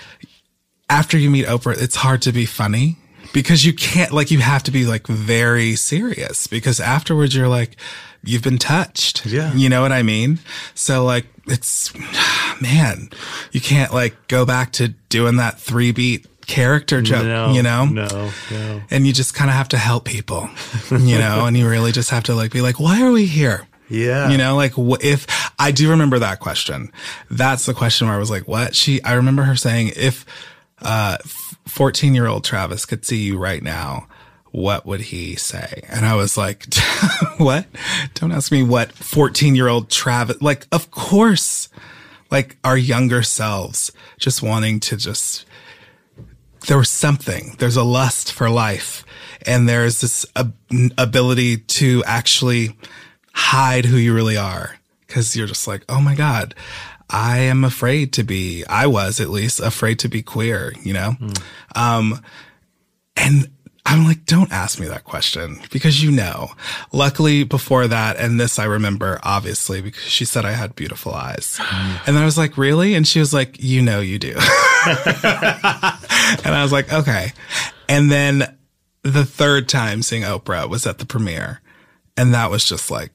[0.89, 2.97] after you meet Oprah, it's hard to be funny
[3.33, 7.77] because you can't, like, you have to be like very serious because afterwards you're like,
[8.23, 9.25] you've been touched.
[9.25, 9.53] Yeah.
[9.53, 10.39] You know what I mean?
[10.73, 11.93] So like, it's,
[12.61, 13.09] man,
[13.51, 17.85] you can't like go back to doing that three beat character joke, no, you know?
[17.85, 18.81] no, no.
[18.89, 20.49] And you just kind of have to help people,
[20.91, 23.67] you know, and you really just have to like be like, why are we here?
[23.87, 24.29] Yeah.
[24.29, 25.27] You know, like wh- if
[25.59, 26.91] I do remember that question,
[27.29, 28.75] that's the question where I was like, what?
[28.75, 30.25] She, I remember her saying, if,
[30.81, 31.17] uh,
[31.67, 34.07] 14 year old Travis could see you right now,
[34.51, 35.83] what would he say?
[35.89, 36.65] And I was like,
[37.37, 37.67] what?
[38.15, 41.69] Don't ask me what 14 year old Travis, like, of course,
[42.31, 45.45] like our younger selves just wanting to just,
[46.67, 49.05] there was something, there's a lust for life
[49.45, 50.55] and there's this ab-
[50.97, 52.75] ability to actually
[53.33, 54.75] hide who you really are.
[55.07, 56.53] Cause you're just like, oh my God,
[57.09, 61.15] I am afraid to be, I was at least afraid to be queer, you know?
[61.75, 62.21] Um,
[63.15, 63.49] and
[63.85, 66.49] I'm like, don't ask me that question because you know.
[66.91, 71.59] Luckily, before that, and this I remember obviously because she said I had beautiful eyes.
[72.05, 72.95] And I was like, really?
[72.95, 74.29] And she was like, you know, you do.
[74.35, 74.39] and
[76.45, 77.33] I was like, okay.
[77.87, 78.57] And then
[79.03, 81.61] the third time seeing Oprah was at the premiere.
[82.17, 83.11] And that was just like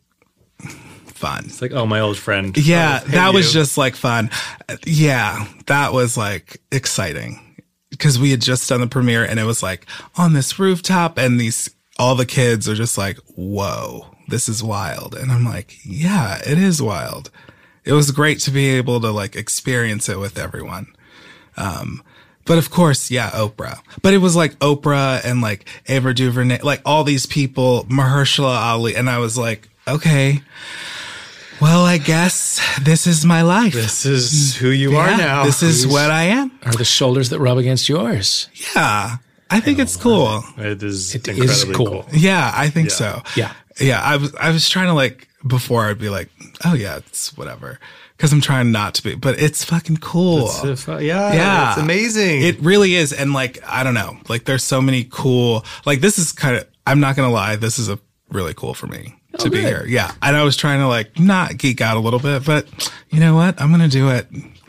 [1.06, 1.44] fun.
[1.46, 2.56] It's like, oh, my old friend.
[2.56, 4.30] Yeah, that was just like fun.
[4.86, 7.53] Yeah, that was like exciting
[7.96, 11.40] because we had just done the premiere and it was like on this rooftop and
[11.40, 15.14] these, all the kids are just like, whoa, this is wild.
[15.14, 17.30] And I'm like, yeah, it is wild.
[17.84, 20.86] It was great to be able to like experience it with everyone.
[21.56, 22.02] Um,
[22.46, 23.80] but of course, yeah, Oprah.
[24.02, 28.96] But it was like Oprah and like Ava DuVernay, like all these people, Mahershala Ali,
[28.96, 30.42] and I was like, okay,
[31.64, 33.72] well, I guess this is my life.
[33.72, 35.44] This is who you are now.
[35.44, 36.52] This is what I am.
[36.62, 38.50] Are the shoulders that rub against yours?
[38.76, 39.16] Yeah,
[39.50, 40.42] I think it's cool.
[40.58, 42.02] It is It is incredibly cool.
[42.02, 42.06] cool.
[42.12, 43.22] Yeah, I think so.
[43.34, 43.54] Yeah.
[43.80, 46.28] Yeah, I was I was trying to like before I'd be like,
[46.66, 47.80] oh yeah, it's whatever.
[48.16, 50.48] because I'm trying not to be, but it's fucking cool.
[50.48, 52.42] So fu- yeah, yeah, it's amazing.
[52.42, 55.64] It really is, and like I don't know, like there's so many cool.
[55.86, 56.68] Like this is kind of.
[56.86, 57.98] I'm not gonna lie, this is a
[58.30, 59.84] really cool for me Oh, to be here.
[59.86, 62.66] Yeah, and I was trying to like not geek out a little bit, but
[63.10, 63.60] you know what?
[63.60, 64.26] I'm gonna do it.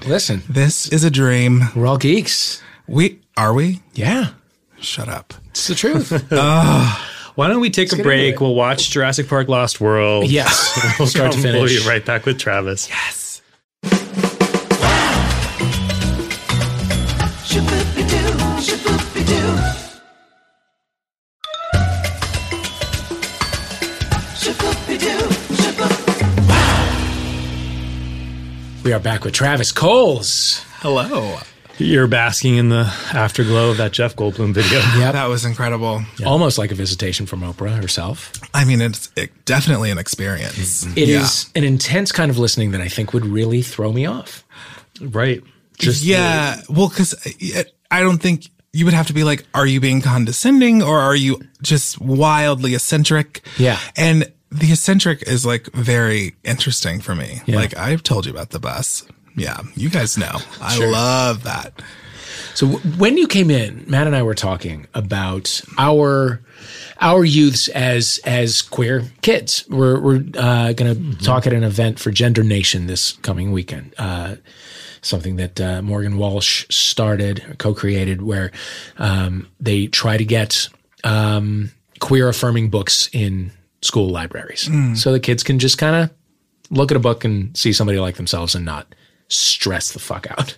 [0.07, 1.63] Listen, This is a dream.
[1.75, 2.61] we're all geeks.
[2.87, 3.81] We are we?
[3.93, 4.29] Yeah,
[4.79, 5.33] Shut up.
[5.49, 6.11] it's the truth.
[7.35, 8.39] Why don't we take a break?
[8.39, 10.27] We'll watch Jurassic Park: Lost World.
[10.29, 12.87] yes, we'll start to come- We'll be right back with Travis.
[12.89, 13.23] Yes.
[28.95, 30.63] Are back with Travis Coles.
[30.77, 31.37] Hello.
[31.77, 34.79] You're basking in the afterglow of that Jeff Goldblum video.
[34.97, 36.01] yeah, That was incredible.
[36.25, 38.31] Almost like a visitation from Oprah herself.
[38.53, 40.85] I mean, it's it, definitely an experience.
[40.95, 41.59] It is Yeah.
[41.59, 44.45] an intense kind of listening that I think would really throw me off.
[45.01, 45.43] Right.
[45.77, 46.61] Just yeah.
[46.69, 50.01] well, because uh, I don't think you would have to be like, are you being
[50.01, 53.45] condescending or are you just wildly eccentric?
[53.57, 53.77] Yeah.
[53.97, 57.41] And the eccentric is like very interesting for me.
[57.45, 57.57] Yeah.
[57.57, 59.05] Like I've told you about the bus.
[59.35, 59.59] Yeah.
[59.75, 60.37] You guys know.
[60.61, 61.81] I love that.
[62.53, 66.41] So w- when you came in, Matt and I were talking about our
[67.01, 69.65] our youths as as queer kids.
[69.69, 73.93] We're we're uh, going to talk at an event for Gender Nation this coming weekend.
[73.97, 74.37] Uh,
[75.01, 78.51] something that uh, Morgan Walsh started, co-created, where
[78.97, 80.67] um, they try to get
[81.03, 86.09] um, queer affirming books in school libraries, so the kids can just kind of
[86.71, 88.87] look at a book and see somebody like themselves and not
[89.27, 90.55] stress the fuck out.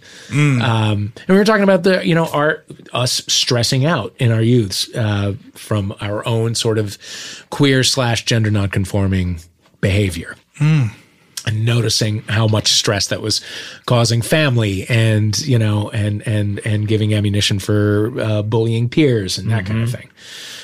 [0.62, 4.42] Um, and we were talking about the, you know, our us stressing out in our
[4.42, 6.98] youths uh, from our own sort of
[7.50, 9.40] queer slash gender nonconforming
[9.82, 10.36] behavior.
[11.46, 13.40] And noticing how much stress that was
[13.86, 19.50] causing family, and you know, and and and giving ammunition for uh, bullying peers and
[19.52, 20.10] that kind of thing.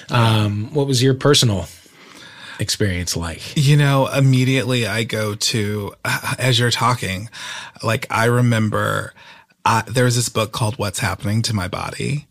[0.09, 1.67] Um, what was your personal
[2.59, 3.55] experience like?
[3.55, 5.93] You know, immediately I go to,
[6.37, 7.29] as you're talking,
[7.83, 9.13] like I remember
[9.65, 12.27] uh, there was this book called What's Happening to My Body.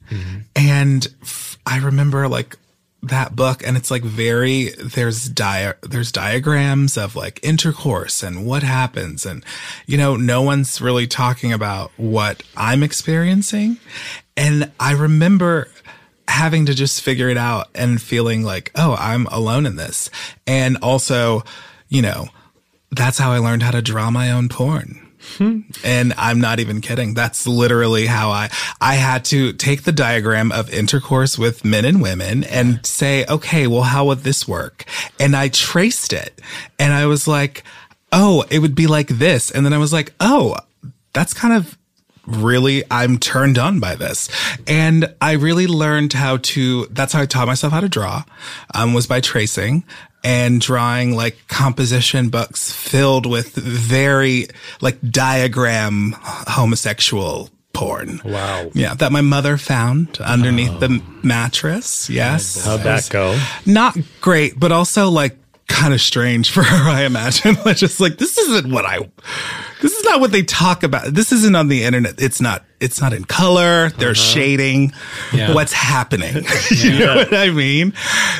[0.54, 2.56] And f- I remember like
[3.04, 8.62] that book and it's like very there's dia- there's diagrams of like intercourse and what
[8.62, 9.44] happens and
[9.86, 13.78] you know no one's really talking about what I'm experiencing
[14.36, 15.68] and I remember
[16.28, 20.10] having to just figure it out and feeling like, oh, I'm alone in this.
[20.46, 21.42] And also,
[21.88, 22.26] you know,
[22.90, 24.98] that's how I learned how to draw my own porn.
[25.84, 27.14] And I'm not even kidding.
[27.14, 32.02] That's literally how I I had to take the diagram of intercourse with men and
[32.02, 34.84] women and say, okay, well, how would this work?
[35.20, 36.40] And I traced it.
[36.78, 37.62] And I was like,
[38.10, 39.50] oh, it would be like this.
[39.50, 40.56] And then I was like, oh,
[41.12, 41.78] that's kind of
[42.26, 44.28] really I'm turned on by this.
[44.66, 48.24] And I really learned how to that's how I taught myself how to draw
[48.74, 49.84] um was by tracing
[50.24, 54.46] and drawing like composition books filled with very
[54.80, 58.20] like diagram homosexual porn.
[58.24, 58.70] Wow.
[58.74, 62.08] Yeah, that my mother found underneath the mattress.
[62.08, 62.64] Yes.
[62.64, 63.38] How'd that go?
[63.66, 65.36] Not great, but also like
[65.68, 67.56] kind of strange for her, I imagine.
[67.64, 69.10] Like, Just like this isn't what I
[69.82, 71.12] this is not what they talk about.
[71.12, 72.22] This isn't on the internet.
[72.22, 73.90] It's not it's not in color.
[73.90, 74.34] There's uh-huh.
[74.34, 74.92] shading.
[75.32, 75.54] Yeah.
[75.54, 76.44] What's happening?
[76.70, 77.92] you know what I mean?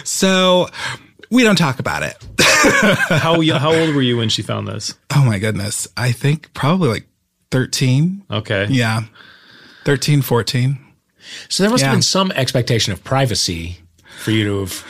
[0.05, 0.69] So
[1.31, 2.17] we don't talk about it.
[2.41, 4.97] How how old were you when she found this?
[5.15, 5.89] Oh my goodness.
[5.97, 7.07] I think probably like
[7.51, 8.25] 13.
[8.31, 8.67] Okay.
[8.71, 9.03] Yeah.
[9.85, 10.79] 13, 14.
[11.49, 11.89] So there must Yeah.
[11.89, 13.79] have been some expectation of privacy
[14.21, 14.85] for you to have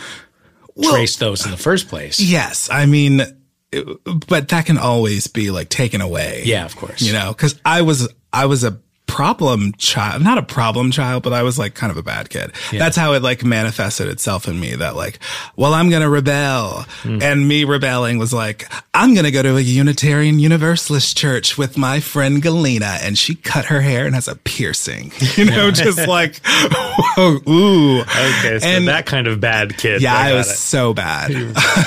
[0.83, 2.21] traced those in the first place.
[2.21, 2.69] Yes.
[2.71, 3.23] I mean,
[3.72, 6.42] it- but that can always be like taken away.
[6.44, 7.00] Yeah, of course.
[7.02, 8.78] You know, cause I was, I was a
[9.12, 12.51] problem child, not a problem child, but I was like kind of a bad kid.
[12.72, 15.18] That's how it like manifested itself in me that like,
[15.55, 16.87] well, I'm going to rebel.
[17.03, 17.18] Hmm.
[17.20, 21.77] And me rebelling was like, I'm going to go to a Unitarian Universalist church with
[21.77, 26.07] my friend Galena and she cut her hair and has a piercing, you know, just
[26.09, 26.40] like,
[27.18, 28.01] ooh.
[28.01, 28.59] Okay.
[28.61, 30.01] So And- that kind of bad kid.
[30.01, 30.55] Yeah, I was it.
[30.57, 31.31] so bad.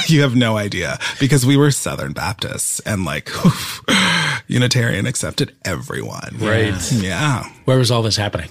[0.08, 3.30] you have no idea because we were Southern Baptists and like
[4.48, 6.38] Unitarian accepted everyone.
[6.40, 6.92] Right.
[6.92, 7.44] Yeah.
[7.66, 8.50] Where was all this happening?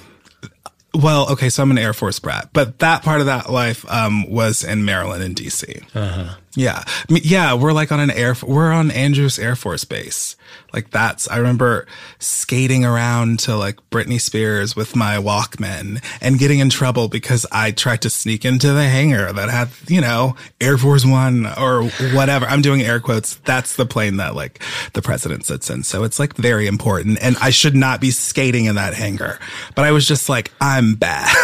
[0.95, 4.31] Well, okay, so I'm an Air Force brat, but that part of that life um,
[4.31, 5.83] was in Maryland and DC.
[5.95, 6.37] Uh-huh.
[6.57, 6.83] Yeah.
[6.87, 10.37] I mean, yeah, we're like on an air, we're on Andrews Air Force Base.
[10.73, 11.87] Like that's, I remember
[12.19, 17.71] skating around to like Britney Spears with my Walkman and getting in trouble because I
[17.73, 22.47] tried to sneak into the hangar that had, you know, Air Force One or whatever.
[22.47, 23.37] I'm doing air quotes.
[23.37, 25.83] That's the plane that like the president sits in.
[25.83, 27.19] So it's like very important.
[27.21, 29.39] And I should not be skating in that hangar.
[29.75, 31.35] But I was just like, I'm bad.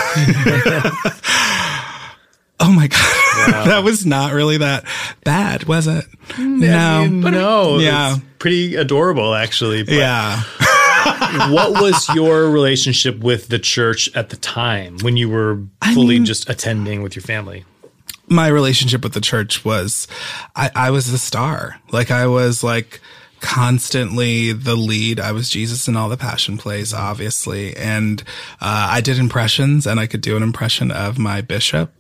[2.63, 4.85] Oh my god, that was not really that
[5.25, 6.05] bad, was it?
[6.33, 8.17] Mm, no, no, Yeah.
[8.17, 9.83] it's pretty adorable actually.
[9.83, 10.43] But yeah.
[11.51, 15.61] what was your relationship with the church at the time when you were
[15.95, 17.65] fully just attending with your family?
[18.29, 20.07] My relationship with the church was,
[20.55, 21.81] I, I was the star.
[21.93, 23.01] Like I was like
[23.41, 25.19] constantly the lead.
[25.19, 28.23] I was Jesus in all the passion plays, obviously, and
[28.61, 31.93] uh, I did impressions, and I could do an impression of my bishop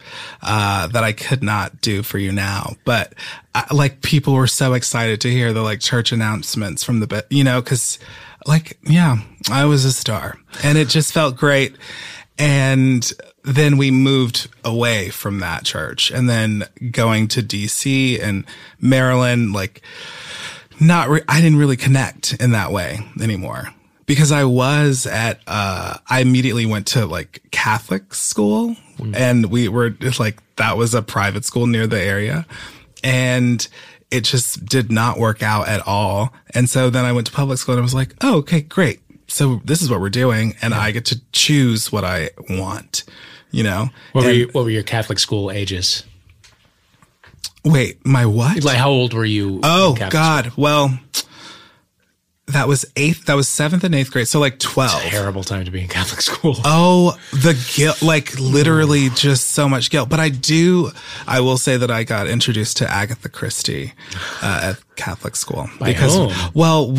[0.42, 2.76] uh, that I could not do for you now.
[2.84, 3.14] But
[3.54, 7.44] uh, like people were so excited to hear the like church announcements from the, you
[7.44, 7.98] know, because
[8.46, 9.18] like yeah,
[9.50, 11.76] I was a star, and it just felt great.
[12.38, 13.10] And
[13.44, 18.44] then we moved away from that church, and then going to DC and
[18.80, 19.82] Maryland, like
[20.80, 23.68] not re- I didn't really connect in that way anymore.
[24.06, 28.76] Because I was at uh I immediately went to like Catholic school.
[29.14, 32.44] And we were it's like that was a private school near the area.
[33.04, 33.66] And
[34.10, 36.34] it just did not work out at all.
[36.54, 39.00] And so then I went to public school and I was like oh okay great.
[39.28, 40.56] So this is what we're doing.
[40.60, 43.04] And I get to choose what I want
[43.52, 43.88] you know?
[44.12, 46.04] What were And- you, what were your Catholic school ages?
[47.64, 49.60] Wait my what Like how old were you?
[49.62, 50.52] Oh God.
[50.56, 50.98] Well,
[52.48, 53.26] that was eighth.
[53.26, 54.28] That was seventh and eighth grade.
[54.28, 55.00] So like twelve.
[55.02, 56.56] Terrible time to be in Catholic school.
[56.64, 60.08] Oh, the guilt, like literally just so much guilt.
[60.08, 60.90] But I do,
[61.26, 63.92] I will say that I got introduced to Agatha Christie
[64.42, 65.68] uh, at Catholic school.
[65.78, 66.32] By whom?
[66.54, 66.94] well,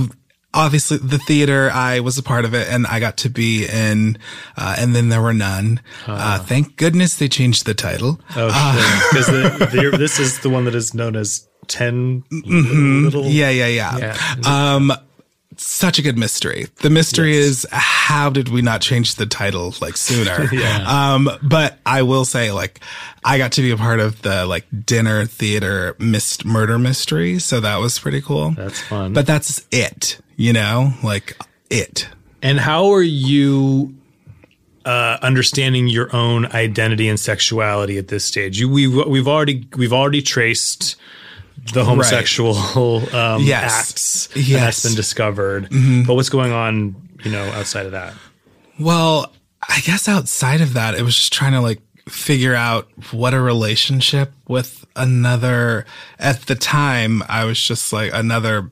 [0.53, 4.17] obviously the theater, I was a part of it and I got to be in,
[4.57, 5.81] uh, and then there were none.
[6.07, 8.19] Uh, thank goodness they changed the title.
[8.35, 9.27] Oh, because
[9.99, 13.25] this is the one that is known as 10 little.
[13.25, 13.97] Yeah, yeah, yeah.
[13.97, 14.75] Yeah.
[14.75, 14.93] Um,
[15.57, 16.67] such a good mystery.
[16.77, 20.49] The mystery is how did we not change the title like sooner?
[20.51, 21.13] yeah.
[21.13, 22.79] Um, but I will say like
[23.23, 27.59] I got to be a part of the like dinner theater mist murder mystery, so
[27.59, 28.51] that was pretty cool.
[28.51, 29.13] That's fun.
[29.13, 31.37] But that's it, you know, like
[31.69, 32.07] it.
[32.41, 33.93] And how are you
[34.85, 38.59] uh, understanding your own identity and sexuality at this stage?
[38.59, 40.95] You, we've we've already we've already traced
[41.73, 42.55] the homosexual
[43.15, 43.79] um, Yes.
[43.79, 44.59] acts Yes.
[44.61, 45.69] that's been discovered.
[46.07, 48.13] But what's going on, you know, outside of that?
[48.79, 49.31] Well,
[49.69, 51.79] I guess outside of that, it was just trying to like
[52.09, 55.85] figure out what a relationship with another.
[56.17, 58.71] At the time, I was just like another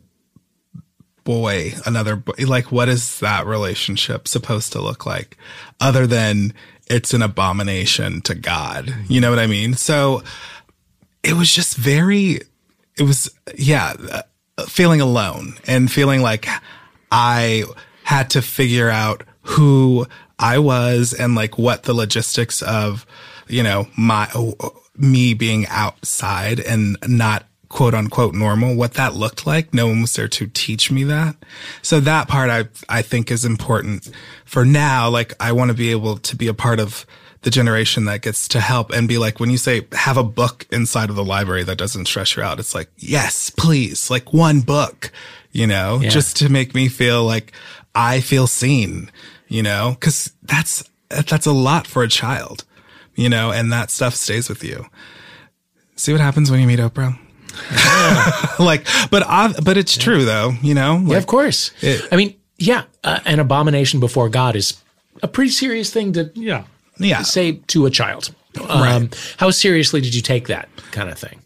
[1.30, 2.34] boy, another boy.
[2.48, 5.38] Like, what is that relationship supposed to look like
[5.80, 6.56] other than
[6.90, 8.92] it's an abomination to God?
[9.08, 9.76] You know what I mean?
[9.76, 10.24] So
[11.22, 12.42] it was just very,
[12.98, 13.94] it was, yeah,
[14.58, 16.48] uh, feeling alone and feeling like
[17.12, 17.66] I
[18.04, 20.08] had to figure out who
[20.40, 23.06] I was and like what the logistics of,
[23.48, 24.28] you know, my,
[24.98, 29.74] me being outside and not quote unquote normal, what that looked like.
[29.74, 31.36] No one was there to teach me that.
[31.82, 34.10] So that part I, I think is important
[34.44, 35.10] for now.
[35.10, 37.06] Like I want to be able to be a part of
[37.42, 40.68] the generation that gets to help and be like, when you say have a book
[40.72, 44.60] inside of the library that doesn't stress you out, it's like, yes, please, like one
[44.60, 45.12] book,
[45.52, 47.54] you know, just to make me feel like
[47.96, 49.10] I feel seen,
[49.48, 52.66] you know, cause that's, that's a lot for a child,
[53.16, 54.88] you know, and that stuff stays with you.
[55.96, 57.18] See what happens when you meet Oprah?
[58.60, 61.72] like, but, I, but it's true though, you know, Yeah, of course.
[61.82, 64.78] It- I mean, yeah, uh, an abomination before God is
[65.24, 66.66] a pretty serious thing to Yeah.
[66.98, 67.22] yeah.
[67.24, 68.34] say to a child.
[68.68, 71.42] Um, How seriously did you take that kind of thing?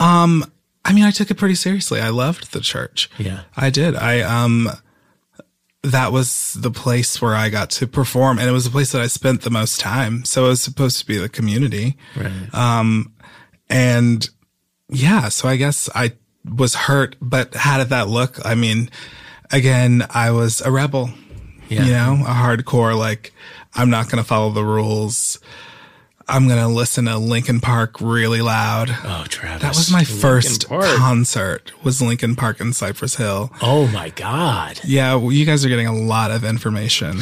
[0.00, 0.44] Um,
[0.84, 2.00] I mean, I took it pretty seriously.
[2.00, 3.08] I loved the church.
[3.18, 3.42] Yeah.
[3.56, 3.94] I did.
[3.96, 4.68] I, um,
[5.82, 9.00] that was the place where I got to perform and it was the place that
[9.00, 10.24] I spent the most time.
[10.24, 11.96] So it was supposed to be the community.
[12.16, 12.54] Right.
[12.54, 13.14] Um,
[13.70, 14.28] and
[14.90, 16.12] yeah, so I guess I
[16.44, 18.38] was hurt, but how did that look?
[18.44, 18.90] I mean,
[19.50, 21.10] again, I was a rebel,
[21.68, 21.84] Yeah.
[21.84, 23.32] you know, a hardcore, like,
[23.74, 25.38] I'm not going to follow the rules.
[26.30, 28.90] I'm going to listen to Linkin Park really loud.
[29.04, 29.62] oh, Travis.
[29.62, 30.84] That was my first Park.
[30.96, 33.52] concert was Linkin Park in Cypress Hill.
[33.60, 34.80] Oh my God.
[34.84, 37.18] Yeah, well, you guys are getting a lot of information.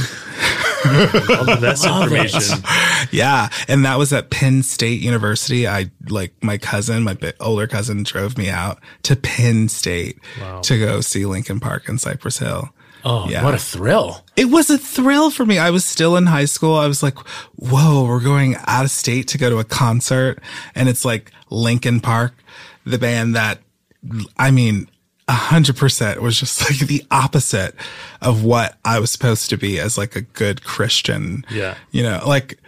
[0.86, 2.62] All of this information.
[3.10, 5.66] Yeah, and that was at Penn State University.
[5.66, 10.18] I like my cousin, my bit older cousin, drove me out to Penn State
[10.62, 12.68] to go see Linkin Park in Cypress Hill.
[13.10, 13.42] Oh, Yeah.
[13.44, 14.24] what a thrill!
[14.36, 15.58] It was a thrill for me.
[15.58, 16.74] I was still in high school.
[16.76, 17.16] I was like,
[17.56, 20.38] whoa, we're going out of state to go to a concert.
[20.74, 22.34] And it's like Linkin Park,
[22.84, 23.58] the band that,
[24.36, 24.88] I mean,
[25.26, 27.74] a hundred percent was just like the opposite
[28.20, 31.44] of what I was supposed to be as like a good Christian.
[31.50, 31.74] Yeah.
[31.90, 32.58] You know, like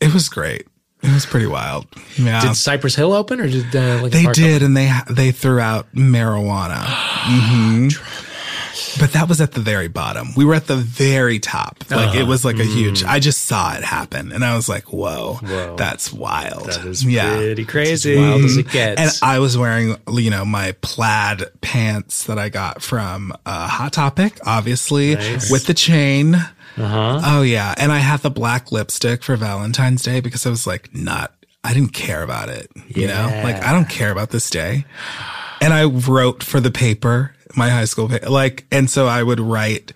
[0.00, 0.66] it was great.
[1.02, 1.86] It was pretty wild.
[2.18, 2.40] Yeah.
[2.40, 5.60] Did Cypress Hill open or did uh, Lincoln They Park did, and they they threw
[5.60, 6.84] out marijuana.
[7.26, 8.25] Mhm.
[8.98, 10.28] But that was at the very bottom.
[10.36, 11.84] We were at the very top.
[11.90, 13.04] Like it was like a huge.
[13.04, 15.76] I just saw it happen, and I was like, "Whoa, Whoa.
[15.76, 17.36] that's wild." That is yeah.
[17.36, 18.16] pretty crazy.
[18.16, 19.00] Wild as it gets.
[19.00, 23.92] And I was wearing, you know, my plaid pants that I got from uh, Hot
[23.92, 25.50] Topic, obviously, Nice.
[25.50, 26.34] with the chain.
[26.34, 27.20] Uh-huh.
[27.24, 30.94] Oh yeah, and I had the black lipstick for Valentine's Day because I was like,
[30.94, 31.32] not.
[31.64, 32.70] I didn't care about it.
[32.88, 34.84] You know, like I don't care about this day.
[35.60, 39.92] And I wrote for the paper, my high school, like, and so I would write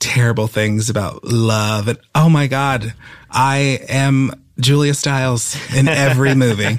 [0.00, 2.94] terrible things about love and oh my god,
[3.30, 6.64] I am Julia Stiles in every movie.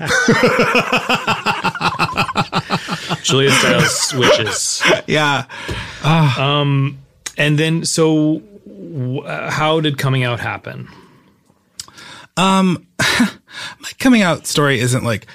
[3.24, 4.84] Julia Stiles switches.
[5.08, 5.46] yeah.
[6.04, 7.00] Um,
[7.38, 10.88] And then, so w- how did coming out happen?
[12.38, 15.26] Um, my coming out story isn't like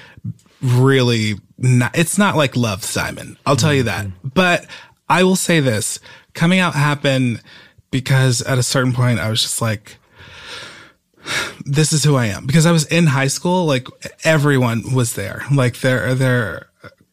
[0.62, 3.36] really not, it's not like love Simon.
[3.46, 4.10] I'll tell you mm-hmm.
[4.10, 4.34] that.
[4.34, 4.66] But
[5.08, 6.00] I will say this
[6.32, 7.42] coming out happened
[7.90, 9.96] because at a certain point I was just like,
[11.64, 13.64] this is who I am because I was in high school.
[13.64, 13.88] Like
[14.24, 15.42] everyone was there.
[15.52, 16.68] Like they're, they're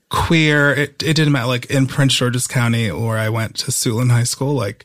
[0.09, 0.73] queer.
[0.73, 1.47] It, it didn't matter.
[1.47, 4.53] Like in Prince George's County or I went to Suitland High School.
[4.53, 4.83] Like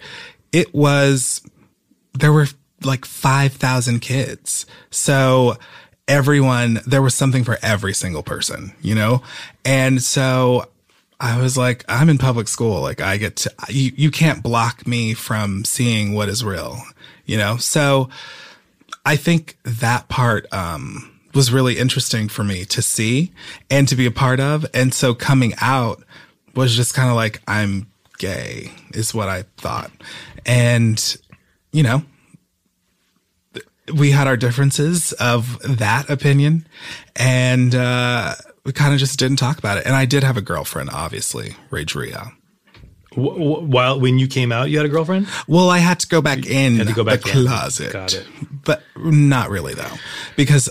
[0.53, 1.43] it was
[2.15, 2.47] there were
[2.83, 4.67] like 5,000 kids.
[4.91, 5.57] So
[6.09, 9.23] everyone, there was something for every single person, you know?
[9.65, 10.69] And so
[11.19, 12.81] I was like, I'm in public school.
[12.81, 16.79] Like I get to, you, you can't block me from seeing what is real,
[17.25, 17.57] you know?
[17.57, 18.09] So
[19.05, 23.31] I think that part, um, was really interesting for me to see
[23.71, 24.65] and to be a part of.
[24.73, 26.03] And so coming out
[26.55, 27.87] was just kind of like, I'm
[28.19, 29.91] gay is what I thought.
[30.47, 31.17] And,
[31.73, 32.03] you know,
[33.95, 36.67] we had our differences of that opinion
[37.15, 38.35] and, uh,
[38.65, 39.87] we kind of just didn't talk about it.
[39.87, 42.33] And I did have a girlfriend, obviously, Rage Ria.
[43.13, 45.29] W- while when you came out, you had a girlfriend.
[45.47, 47.47] Well, I had to go back in go back the in.
[47.47, 47.93] closet.
[47.93, 48.27] Got it.
[48.65, 49.93] But not really though,
[50.35, 50.69] because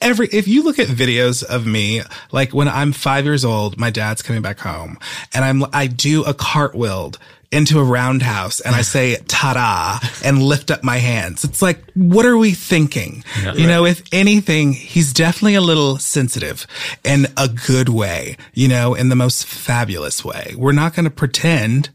[0.00, 2.02] every if you look at videos of me,
[2.32, 4.98] like when I'm five years old, my dad's coming back home,
[5.34, 7.12] and I'm I do a cartwheel
[7.50, 11.44] into a roundhouse and I say ta-da and lift up my hands.
[11.44, 13.24] It's like, what are we thinking?
[13.54, 16.66] you know, if anything, he's definitely a little sensitive
[17.04, 20.54] in a good way, you know, in the most fabulous way.
[20.56, 21.88] We're not going to pretend,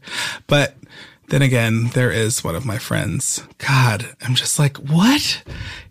[0.46, 0.74] but
[1.28, 3.46] then again, there is one of my friends.
[3.58, 5.42] God, I'm just like, what?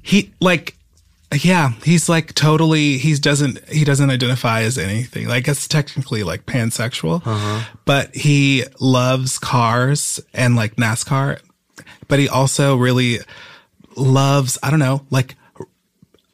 [0.02, 0.76] He like,
[1.42, 2.98] yeah, he's like totally.
[2.98, 3.68] He doesn't.
[3.70, 5.28] He doesn't identify as anything.
[5.28, 7.76] Like it's technically like pansexual, uh-huh.
[7.86, 11.40] but he loves cars and like NASCAR.
[12.08, 13.20] But he also really
[13.96, 14.58] loves.
[14.62, 15.36] I don't know, like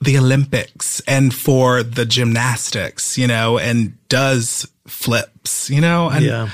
[0.02, 6.50] the Olympics and for the gymnastics, you know, and does flips, you know, and Yeah.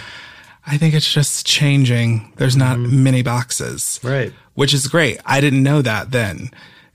[0.68, 2.34] I think it's just changing.
[2.38, 3.04] There's not mm-hmm.
[3.04, 4.00] many boxes.
[4.02, 4.34] Right.
[4.56, 5.20] Which is great.
[5.26, 6.50] I didn't know that then.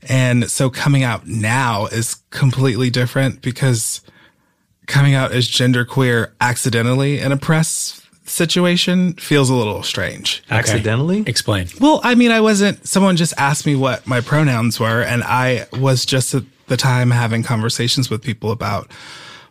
[0.09, 4.01] And so coming out now is completely different because
[4.87, 10.43] coming out as genderqueer accidentally in a press situation feels a little strange.
[10.49, 11.23] Accidentally.
[11.27, 11.67] Explain.
[11.79, 15.67] Well, I mean, I wasn't, someone just asked me what my pronouns were, and I
[15.73, 18.91] was just at the time having conversations with people about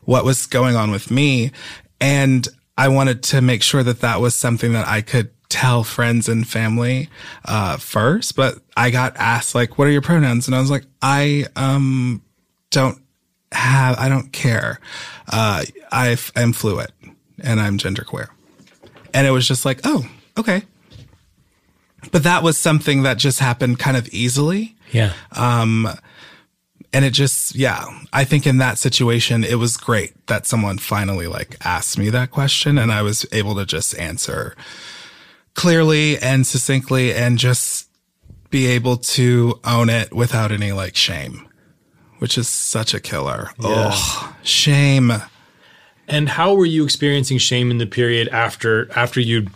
[0.02, 1.52] what was going on with me.
[2.00, 6.28] And I wanted to make sure that that was something that I could tell friends
[6.28, 7.10] and family,
[7.44, 8.34] uh, first.
[8.34, 10.46] But I got asked, like, what are your pronouns?
[10.46, 12.22] And I was like, I, um,
[12.70, 13.02] don't
[13.52, 14.80] have, I don't care.
[15.28, 16.90] Uh, I am fluid
[17.42, 18.28] and I'm genderqueer.
[19.12, 20.62] And it was just like, oh, okay.
[22.12, 24.76] But that was something that just happened kind of easily.
[24.92, 25.12] Yeah.
[25.32, 25.88] Um,
[26.92, 31.26] and it just, yeah, I think in that situation, it was great that someone finally
[31.26, 34.56] like asked me that question and I was able to just answer
[35.60, 37.88] clearly and succinctly and just
[38.50, 41.48] be able to own it without any like shame,
[42.18, 43.50] which is such a killer.
[43.60, 45.12] Oh, shame.
[46.08, 49.46] And how were you experiencing shame in the period after after you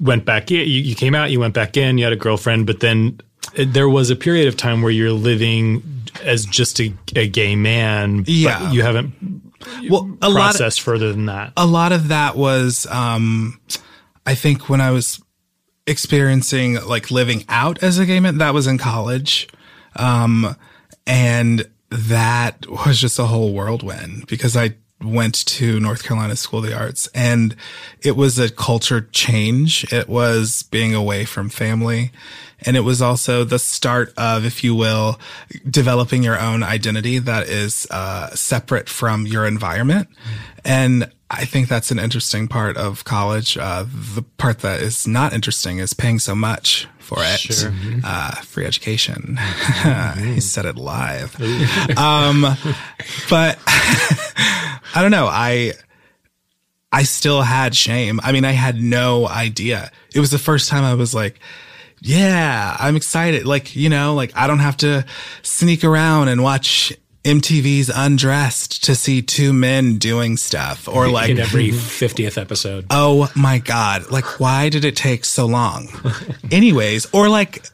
[0.00, 0.60] went back in.
[0.60, 3.20] You, you came out, you went back in, you had a girlfriend, but then
[3.56, 5.82] there was a period of time where you're living
[6.24, 8.24] as just a, a gay man.
[8.26, 8.58] Yeah.
[8.58, 9.12] But you haven't
[9.88, 11.52] well, a lot of, processed further than that.
[11.56, 13.60] a lot of that was um
[14.26, 15.22] I think when I was
[15.86, 19.48] experiencing like living out as a gay man, that was in college.
[19.96, 20.56] Um
[21.06, 26.66] and that was just a whole whirlwind because I went to North Carolina School of
[26.66, 27.56] the Arts and
[28.02, 29.90] it was a culture change.
[29.92, 32.10] It was being away from family.
[32.66, 35.18] And it was also the start of, if you will,
[35.68, 40.08] developing your own identity that is uh, separate from your environment.
[40.62, 43.56] And I think that's an interesting part of college.
[43.56, 48.04] Uh, the part that is not interesting is paying so much for it.
[48.04, 49.36] Uh, free education.
[50.16, 51.34] he said it live.
[51.98, 52.42] um,
[53.28, 55.26] but I don't know.
[55.26, 55.72] I,
[56.92, 58.20] I still had shame.
[58.22, 59.90] I mean, I had no idea.
[60.14, 61.40] It was the first time I was like,
[62.00, 63.44] yeah, I'm excited.
[63.44, 65.04] Like, you know, like I don't have to
[65.42, 66.92] sneak around and watch
[67.22, 72.86] MTV's Undressed to see two men doing stuff or like in every 50th episode.
[72.88, 74.10] Oh my God.
[74.10, 75.88] Like, why did it take so long?
[76.50, 77.66] Anyways, or like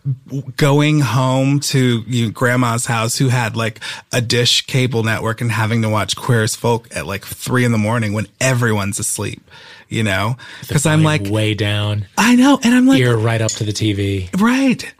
[0.56, 3.80] going home to you, grandma's house who had like
[4.12, 7.70] a dish cable network and having to watch Queer as Folk at like three in
[7.70, 9.48] the morning when everyone's asleep,
[9.88, 10.36] you know?
[10.68, 12.58] Cause I'm like, way down, I know.
[12.64, 14.28] And I'm like, ear right up to the TV.
[14.40, 14.92] right.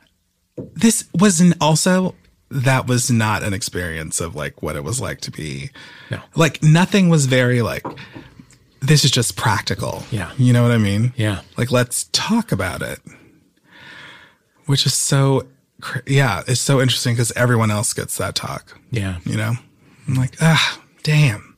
[0.57, 2.15] This wasn't also,
[2.51, 5.71] that was not an experience of like what it was like to be.
[6.11, 6.21] No.
[6.35, 7.85] Like nothing was very like,
[8.81, 10.05] this is just practical.
[10.11, 10.31] Yeah.
[10.39, 11.13] You know what I mean?
[11.17, 11.41] Yeah.
[11.57, 13.01] Like, let's talk about it.
[14.67, 15.47] Which is so,
[16.07, 19.19] yeah, it's so interesting because everyone else gets that talk, Yeah.
[19.25, 19.55] you know?
[20.09, 21.57] I'm like, ah, damn.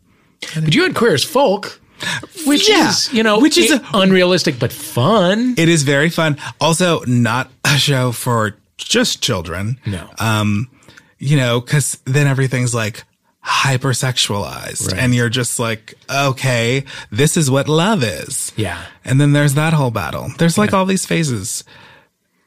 [0.54, 1.80] But you had Queer as Folk,
[2.46, 2.90] which Yeah.
[2.90, 5.54] is, you know, Which is i- unrealistic but fun.
[5.58, 6.36] It is very fun.
[6.60, 9.78] Also, not a show for just children.
[9.86, 10.08] No.
[10.18, 10.68] Um,
[11.18, 13.04] you know, because then everything's like
[13.44, 14.98] hypersexualized, Right.
[15.00, 18.52] and you're just like, okay, this is what love is.
[18.56, 18.82] Yeah.
[19.04, 20.30] And then there's that whole battle.
[20.38, 21.64] There's like all these phases.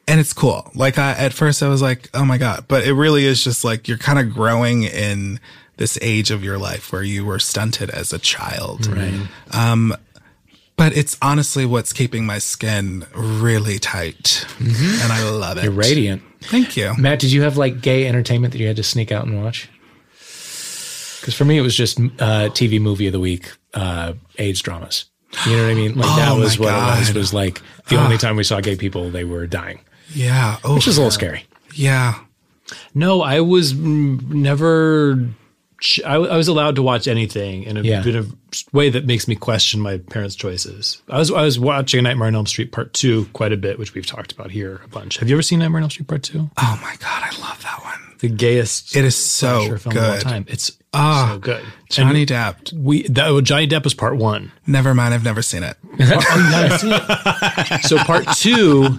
[0.07, 0.69] And it's cool.
[0.75, 3.63] Like I, at first I was like, oh my God, but it really is just
[3.63, 5.39] like you're kind of growing in
[5.77, 8.87] this age of your life where you were stunted as a child.
[8.87, 9.27] Right.
[9.51, 9.95] Um,
[10.81, 14.47] But it's honestly what's keeping my skin really tight.
[14.59, 15.63] And I love it.
[15.65, 16.23] You're radiant.
[16.41, 16.95] Thank you.
[16.97, 19.69] Matt, did you have like gay entertainment that you had to sneak out and watch?
[21.19, 25.05] Because for me, it was just uh, TV movie of the week, uh, AIDS dramas.
[25.45, 25.95] You know what I mean?
[25.95, 27.07] Like that Oh was my what it was.
[27.09, 27.15] God.
[27.15, 29.81] Was like the only time we saw gay people, they were dying,
[30.15, 30.57] Yeah.
[30.63, 31.45] Oh, which is a little scary.
[31.75, 32.15] yeah.
[32.95, 35.29] No, I was never.
[36.05, 38.01] I, I was allowed to watch anything in a Yeah.
[38.03, 38.33] bit of
[38.71, 41.01] way that makes me question my parents' choices.
[41.09, 43.93] I was I was watching Nightmare on Elm Street Part Two quite a bit, which
[43.93, 45.17] we've talked about here a bunch.
[45.17, 46.49] Have you ever seen Nightmare on Elm Street Part Two?
[46.57, 47.23] Oh my God.
[47.23, 47.99] I love that one.
[48.19, 50.45] The gayest It is so slasher film of all good.
[50.49, 51.63] It's Ah, so good.
[51.89, 52.73] Johnny Depp.
[52.73, 54.51] We that well, Johnny Depp was part one.
[54.67, 55.13] Never mind.
[55.13, 55.77] I've never seen it.
[57.83, 58.97] So part two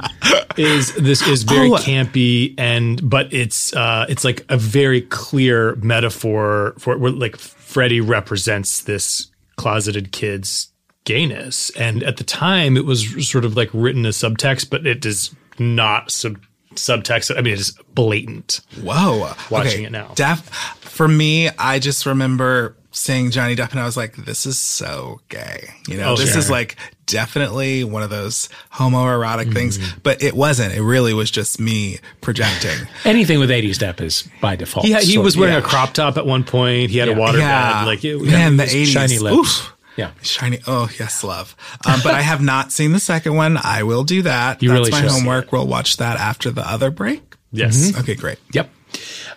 [0.57, 1.77] is this is very Oh.
[1.77, 8.01] campy and but it's uh it's like a very clear metaphor for where like Freddy
[8.01, 10.69] represents this closeted kid's
[11.05, 15.05] gayness and at the time it was sort of like written as subtext but it
[15.05, 16.39] is not sub
[16.77, 18.61] subtext I mean it is blatant.
[18.81, 19.33] Whoa.
[19.51, 20.13] Watching it now.
[20.15, 20.41] Def,
[20.81, 25.21] for me, I just remember seeing Johnny Depp and I was like, this is so
[25.31, 25.71] gay.
[25.89, 26.39] You know, Oh, this sure.
[26.39, 29.99] is like definitely one of those homoerotic things, Mm-hmm.
[30.03, 30.75] but it wasn't.
[30.75, 32.87] It really was just me projecting.
[33.05, 34.85] Anything with 80s Depp is by default.
[34.87, 35.61] He, he was wearing yeah.
[35.61, 36.91] a crop top at one point.
[36.91, 37.19] He had a Yeah.
[37.19, 37.81] water yeah.
[37.81, 37.87] bed.
[37.87, 38.87] Like it, Man, the was 80s.
[38.87, 39.37] shiny lips.
[39.39, 39.77] Oof.
[39.97, 40.13] Yeah.
[40.23, 40.59] Shiny.
[40.67, 41.55] Oh, yes, love.
[41.87, 43.59] Um, but I have not seen the second one.
[43.63, 44.63] I will do that.
[44.63, 45.53] You That's really my homework.
[45.53, 47.37] We'll watch that after the other break.
[47.51, 47.99] yes.
[47.99, 48.39] Okay, great.
[48.53, 48.71] Yep.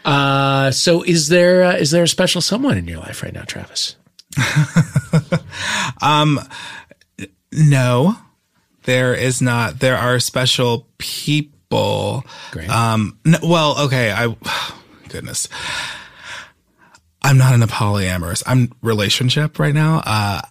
[0.05, 3.43] Uh, so is there uh, is there a special someone in your life right now,
[3.43, 3.95] Travis?
[6.01, 6.39] um
[7.51, 8.17] No,
[8.83, 9.79] there is not.
[9.79, 12.23] There are special people.
[12.51, 12.69] Great.
[12.69, 14.11] Um, no, well, okay.
[14.11, 14.35] I,
[15.09, 15.47] goodness,
[17.25, 18.43] I'm not in a polyamorous.
[18.45, 20.01] I'm relationship right now.
[20.05, 20.41] Uh,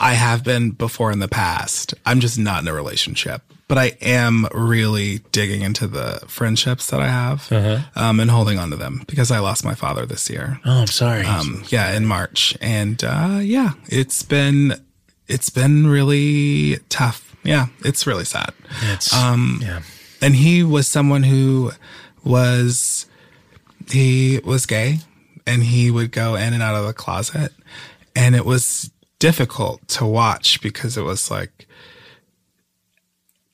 [0.00, 1.94] I have been before in the past.
[2.04, 7.00] I'm just not in a relationship, but I am really digging into the friendships that
[7.00, 7.50] I have,
[7.96, 10.60] um, and holding on to them because I lost my father this year.
[10.64, 11.24] Oh, I'm sorry.
[11.24, 14.74] Um, yeah, in March, and uh, yeah, it's been
[15.28, 17.36] it's been really tough.
[17.44, 18.52] Yeah, it's really sad.
[18.92, 19.82] it's, um, yeah.
[20.20, 21.72] And he was someone who
[22.24, 23.06] was
[23.90, 24.98] he was gay,
[25.48, 27.52] and he would go in and out of the closet,
[28.14, 31.66] and it was difficult to watch because it was like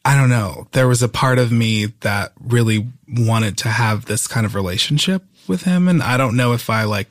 [0.05, 0.67] I don't know.
[0.73, 5.23] There was a part of me that really wanted to have this kind of relationship
[5.49, 5.89] with him.
[5.89, 7.09] And I don't know if I like,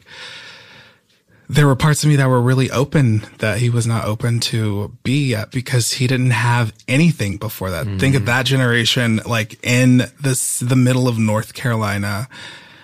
[1.50, 4.96] there were parts of me that were really open that he was not open to
[5.02, 7.86] be yet because he didn't have anything before that.
[7.86, 8.26] Think of mm-hmm.
[8.26, 12.30] that generation, like in this, the middle of North Carolina,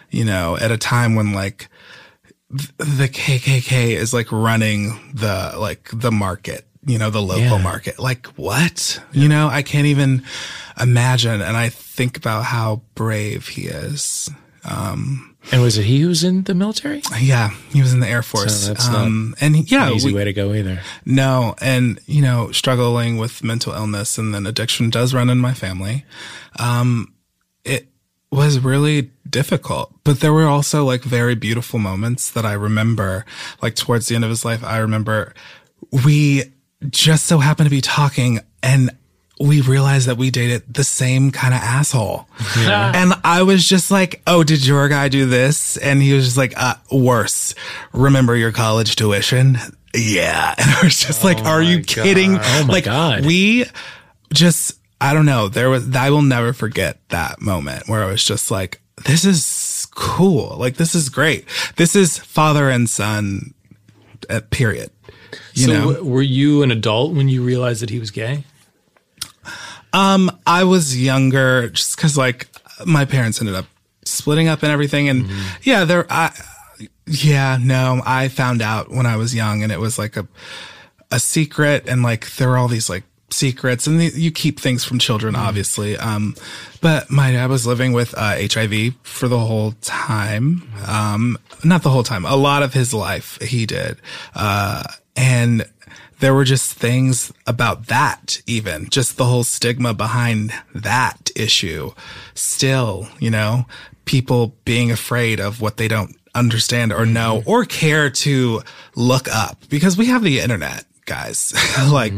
[0.09, 1.68] you know, at a time when like
[2.49, 7.61] the KKK is like running the, like the market, you know, the local Yeah.
[7.63, 7.99] market.
[7.99, 9.01] Like what?
[9.11, 10.23] You know, I can't even
[10.79, 11.41] imagine.
[11.41, 14.29] And I think about how brave he is.
[14.63, 17.01] Um, and was it he who was in the military?
[17.19, 18.67] Yeah, he was in the Air Force.
[18.67, 20.81] that's not um, and yeah, Easy we- way to go either.
[21.05, 25.53] no, and you know, struggling with mental illness and then addiction does run in my
[25.53, 26.03] family.
[26.59, 27.13] Um,
[27.63, 27.87] it
[28.31, 33.25] was really difficult, but there were also like very beautiful moments that I remember.
[33.61, 35.33] Like towards the end of his life, I remember
[36.05, 36.43] we
[36.89, 38.91] just so happened to be talking and
[39.39, 42.27] we realized that we dated the same kind of asshole.
[42.93, 45.77] And I was just like, Oh, did your guy do this?
[45.77, 47.55] And he was just like, uh, worse.
[47.93, 49.57] Remember your college tuition?
[49.95, 50.53] Yeah.
[50.59, 52.37] And I was just like, are you kidding?
[52.39, 53.25] Oh my like God.
[53.25, 53.65] we
[54.33, 55.47] just, I don't know.
[55.47, 59.87] There was, I will never forget that moment where I was just like, this is
[59.91, 60.57] cool.
[60.57, 61.45] Like, this is great.
[61.77, 63.53] This is father and son,
[64.29, 64.91] uh, period.
[65.53, 65.93] You so know?
[65.93, 68.43] w- were you an adult when you realized that he was gay?
[69.93, 72.47] Um, I was younger just because like
[72.85, 73.65] my parents ended up
[74.05, 75.09] splitting up and everything.
[75.09, 75.29] And
[75.63, 76.31] yeah, there, I,
[77.07, 80.27] yeah, no, I found out when I was young and it was like a,
[81.11, 83.03] a secret and like there were all these like
[83.39, 85.97] secrets and the, you keep things from children, obviously.
[85.97, 86.35] Um,
[86.81, 90.69] but my dad was living with uh, HIV for the whole time.
[90.85, 93.97] Um, not the whole time, a lot of his life he did.
[94.35, 94.83] Uh,
[95.15, 95.65] and
[96.19, 101.91] there were just things about that, even just the whole stigma behind that issue.
[102.33, 103.65] Still, you know,
[104.05, 108.61] people being afraid of what they don't understand or know or care to
[108.95, 111.53] look up because we have the internet, guys.
[111.91, 112.13] like,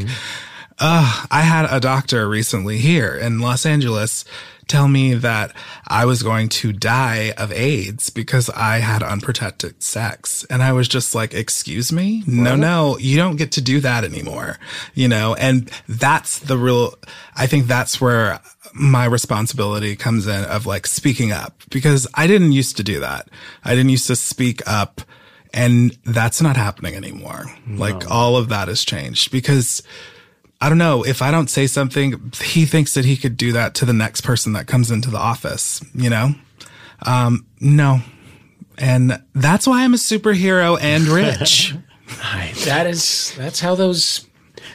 [0.82, 4.26] uh, I had a doctor recently here in Los Angeles
[4.68, 5.54] tell me that
[5.88, 10.46] I was going to die of AIDS because I had unprotected sex.
[10.50, 12.24] And I was just like, excuse me?
[12.26, 14.58] No, no, you don't get to do that anymore.
[14.94, 16.96] You know, and that's the real,
[17.36, 18.40] I think that's where
[18.74, 23.28] my responsibility comes in of like speaking up because I didn't used to do that.
[23.64, 25.02] I didn't used to speak up
[25.54, 27.46] and that's not happening anymore.
[27.68, 29.84] Like all of that has changed because
[30.62, 33.74] I don't know if I don't say something, he thinks that he could do that
[33.76, 36.36] to the next person that comes into the office, you know?
[37.06, 38.02] Um, no.
[38.78, 41.74] And that's why I'm a superhero and rich.
[42.66, 44.28] That is that's how those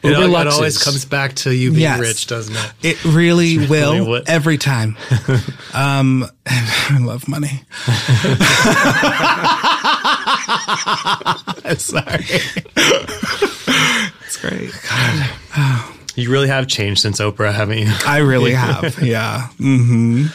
[0.03, 2.01] It, Uber al- it always comes back to you being Yes.
[2.01, 2.73] rich, doesn't it?
[2.83, 4.97] It really will really what- every time.
[5.75, 7.61] um, I love money.
[11.79, 12.25] Sorry.
[14.37, 14.71] It's great.
[14.89, 15.31] God.
[15.57, 15.93] Oh.
[16.19, 17.93] You really have changed since Oprah, haven't you?
[18.07, 18.99] I really have.
[19.03, 19.49] Yeah.
[19.59, 20.29] Mm-hmm.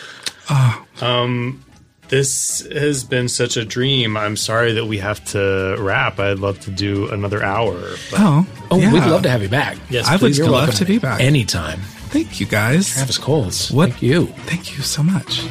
[0.51, 0.85] Oh.
[1.03, 1.65] Um,
[2.09, 4.15] this has been such a dream.
[4.15, 6.19] I'm sorry that we have to wrap.
[6.19, 7.73] I'd love to do another hour.
[8.11, 8.93] But Oh, Oh, yeah.
[8.93, 9.75] we'd love to have you back.
[9.89, 10.37] Yes, I would please.
[10.37, 11.19] You're love welcome to be back.
[11.19, 11.79] anytime.
[12.11, 12.87] Thank you guys.
[12.93, 13.71] Travis Coles.
[13.71, 14.27] What- Thank you.
[14.45, 15.41] Thank you so much.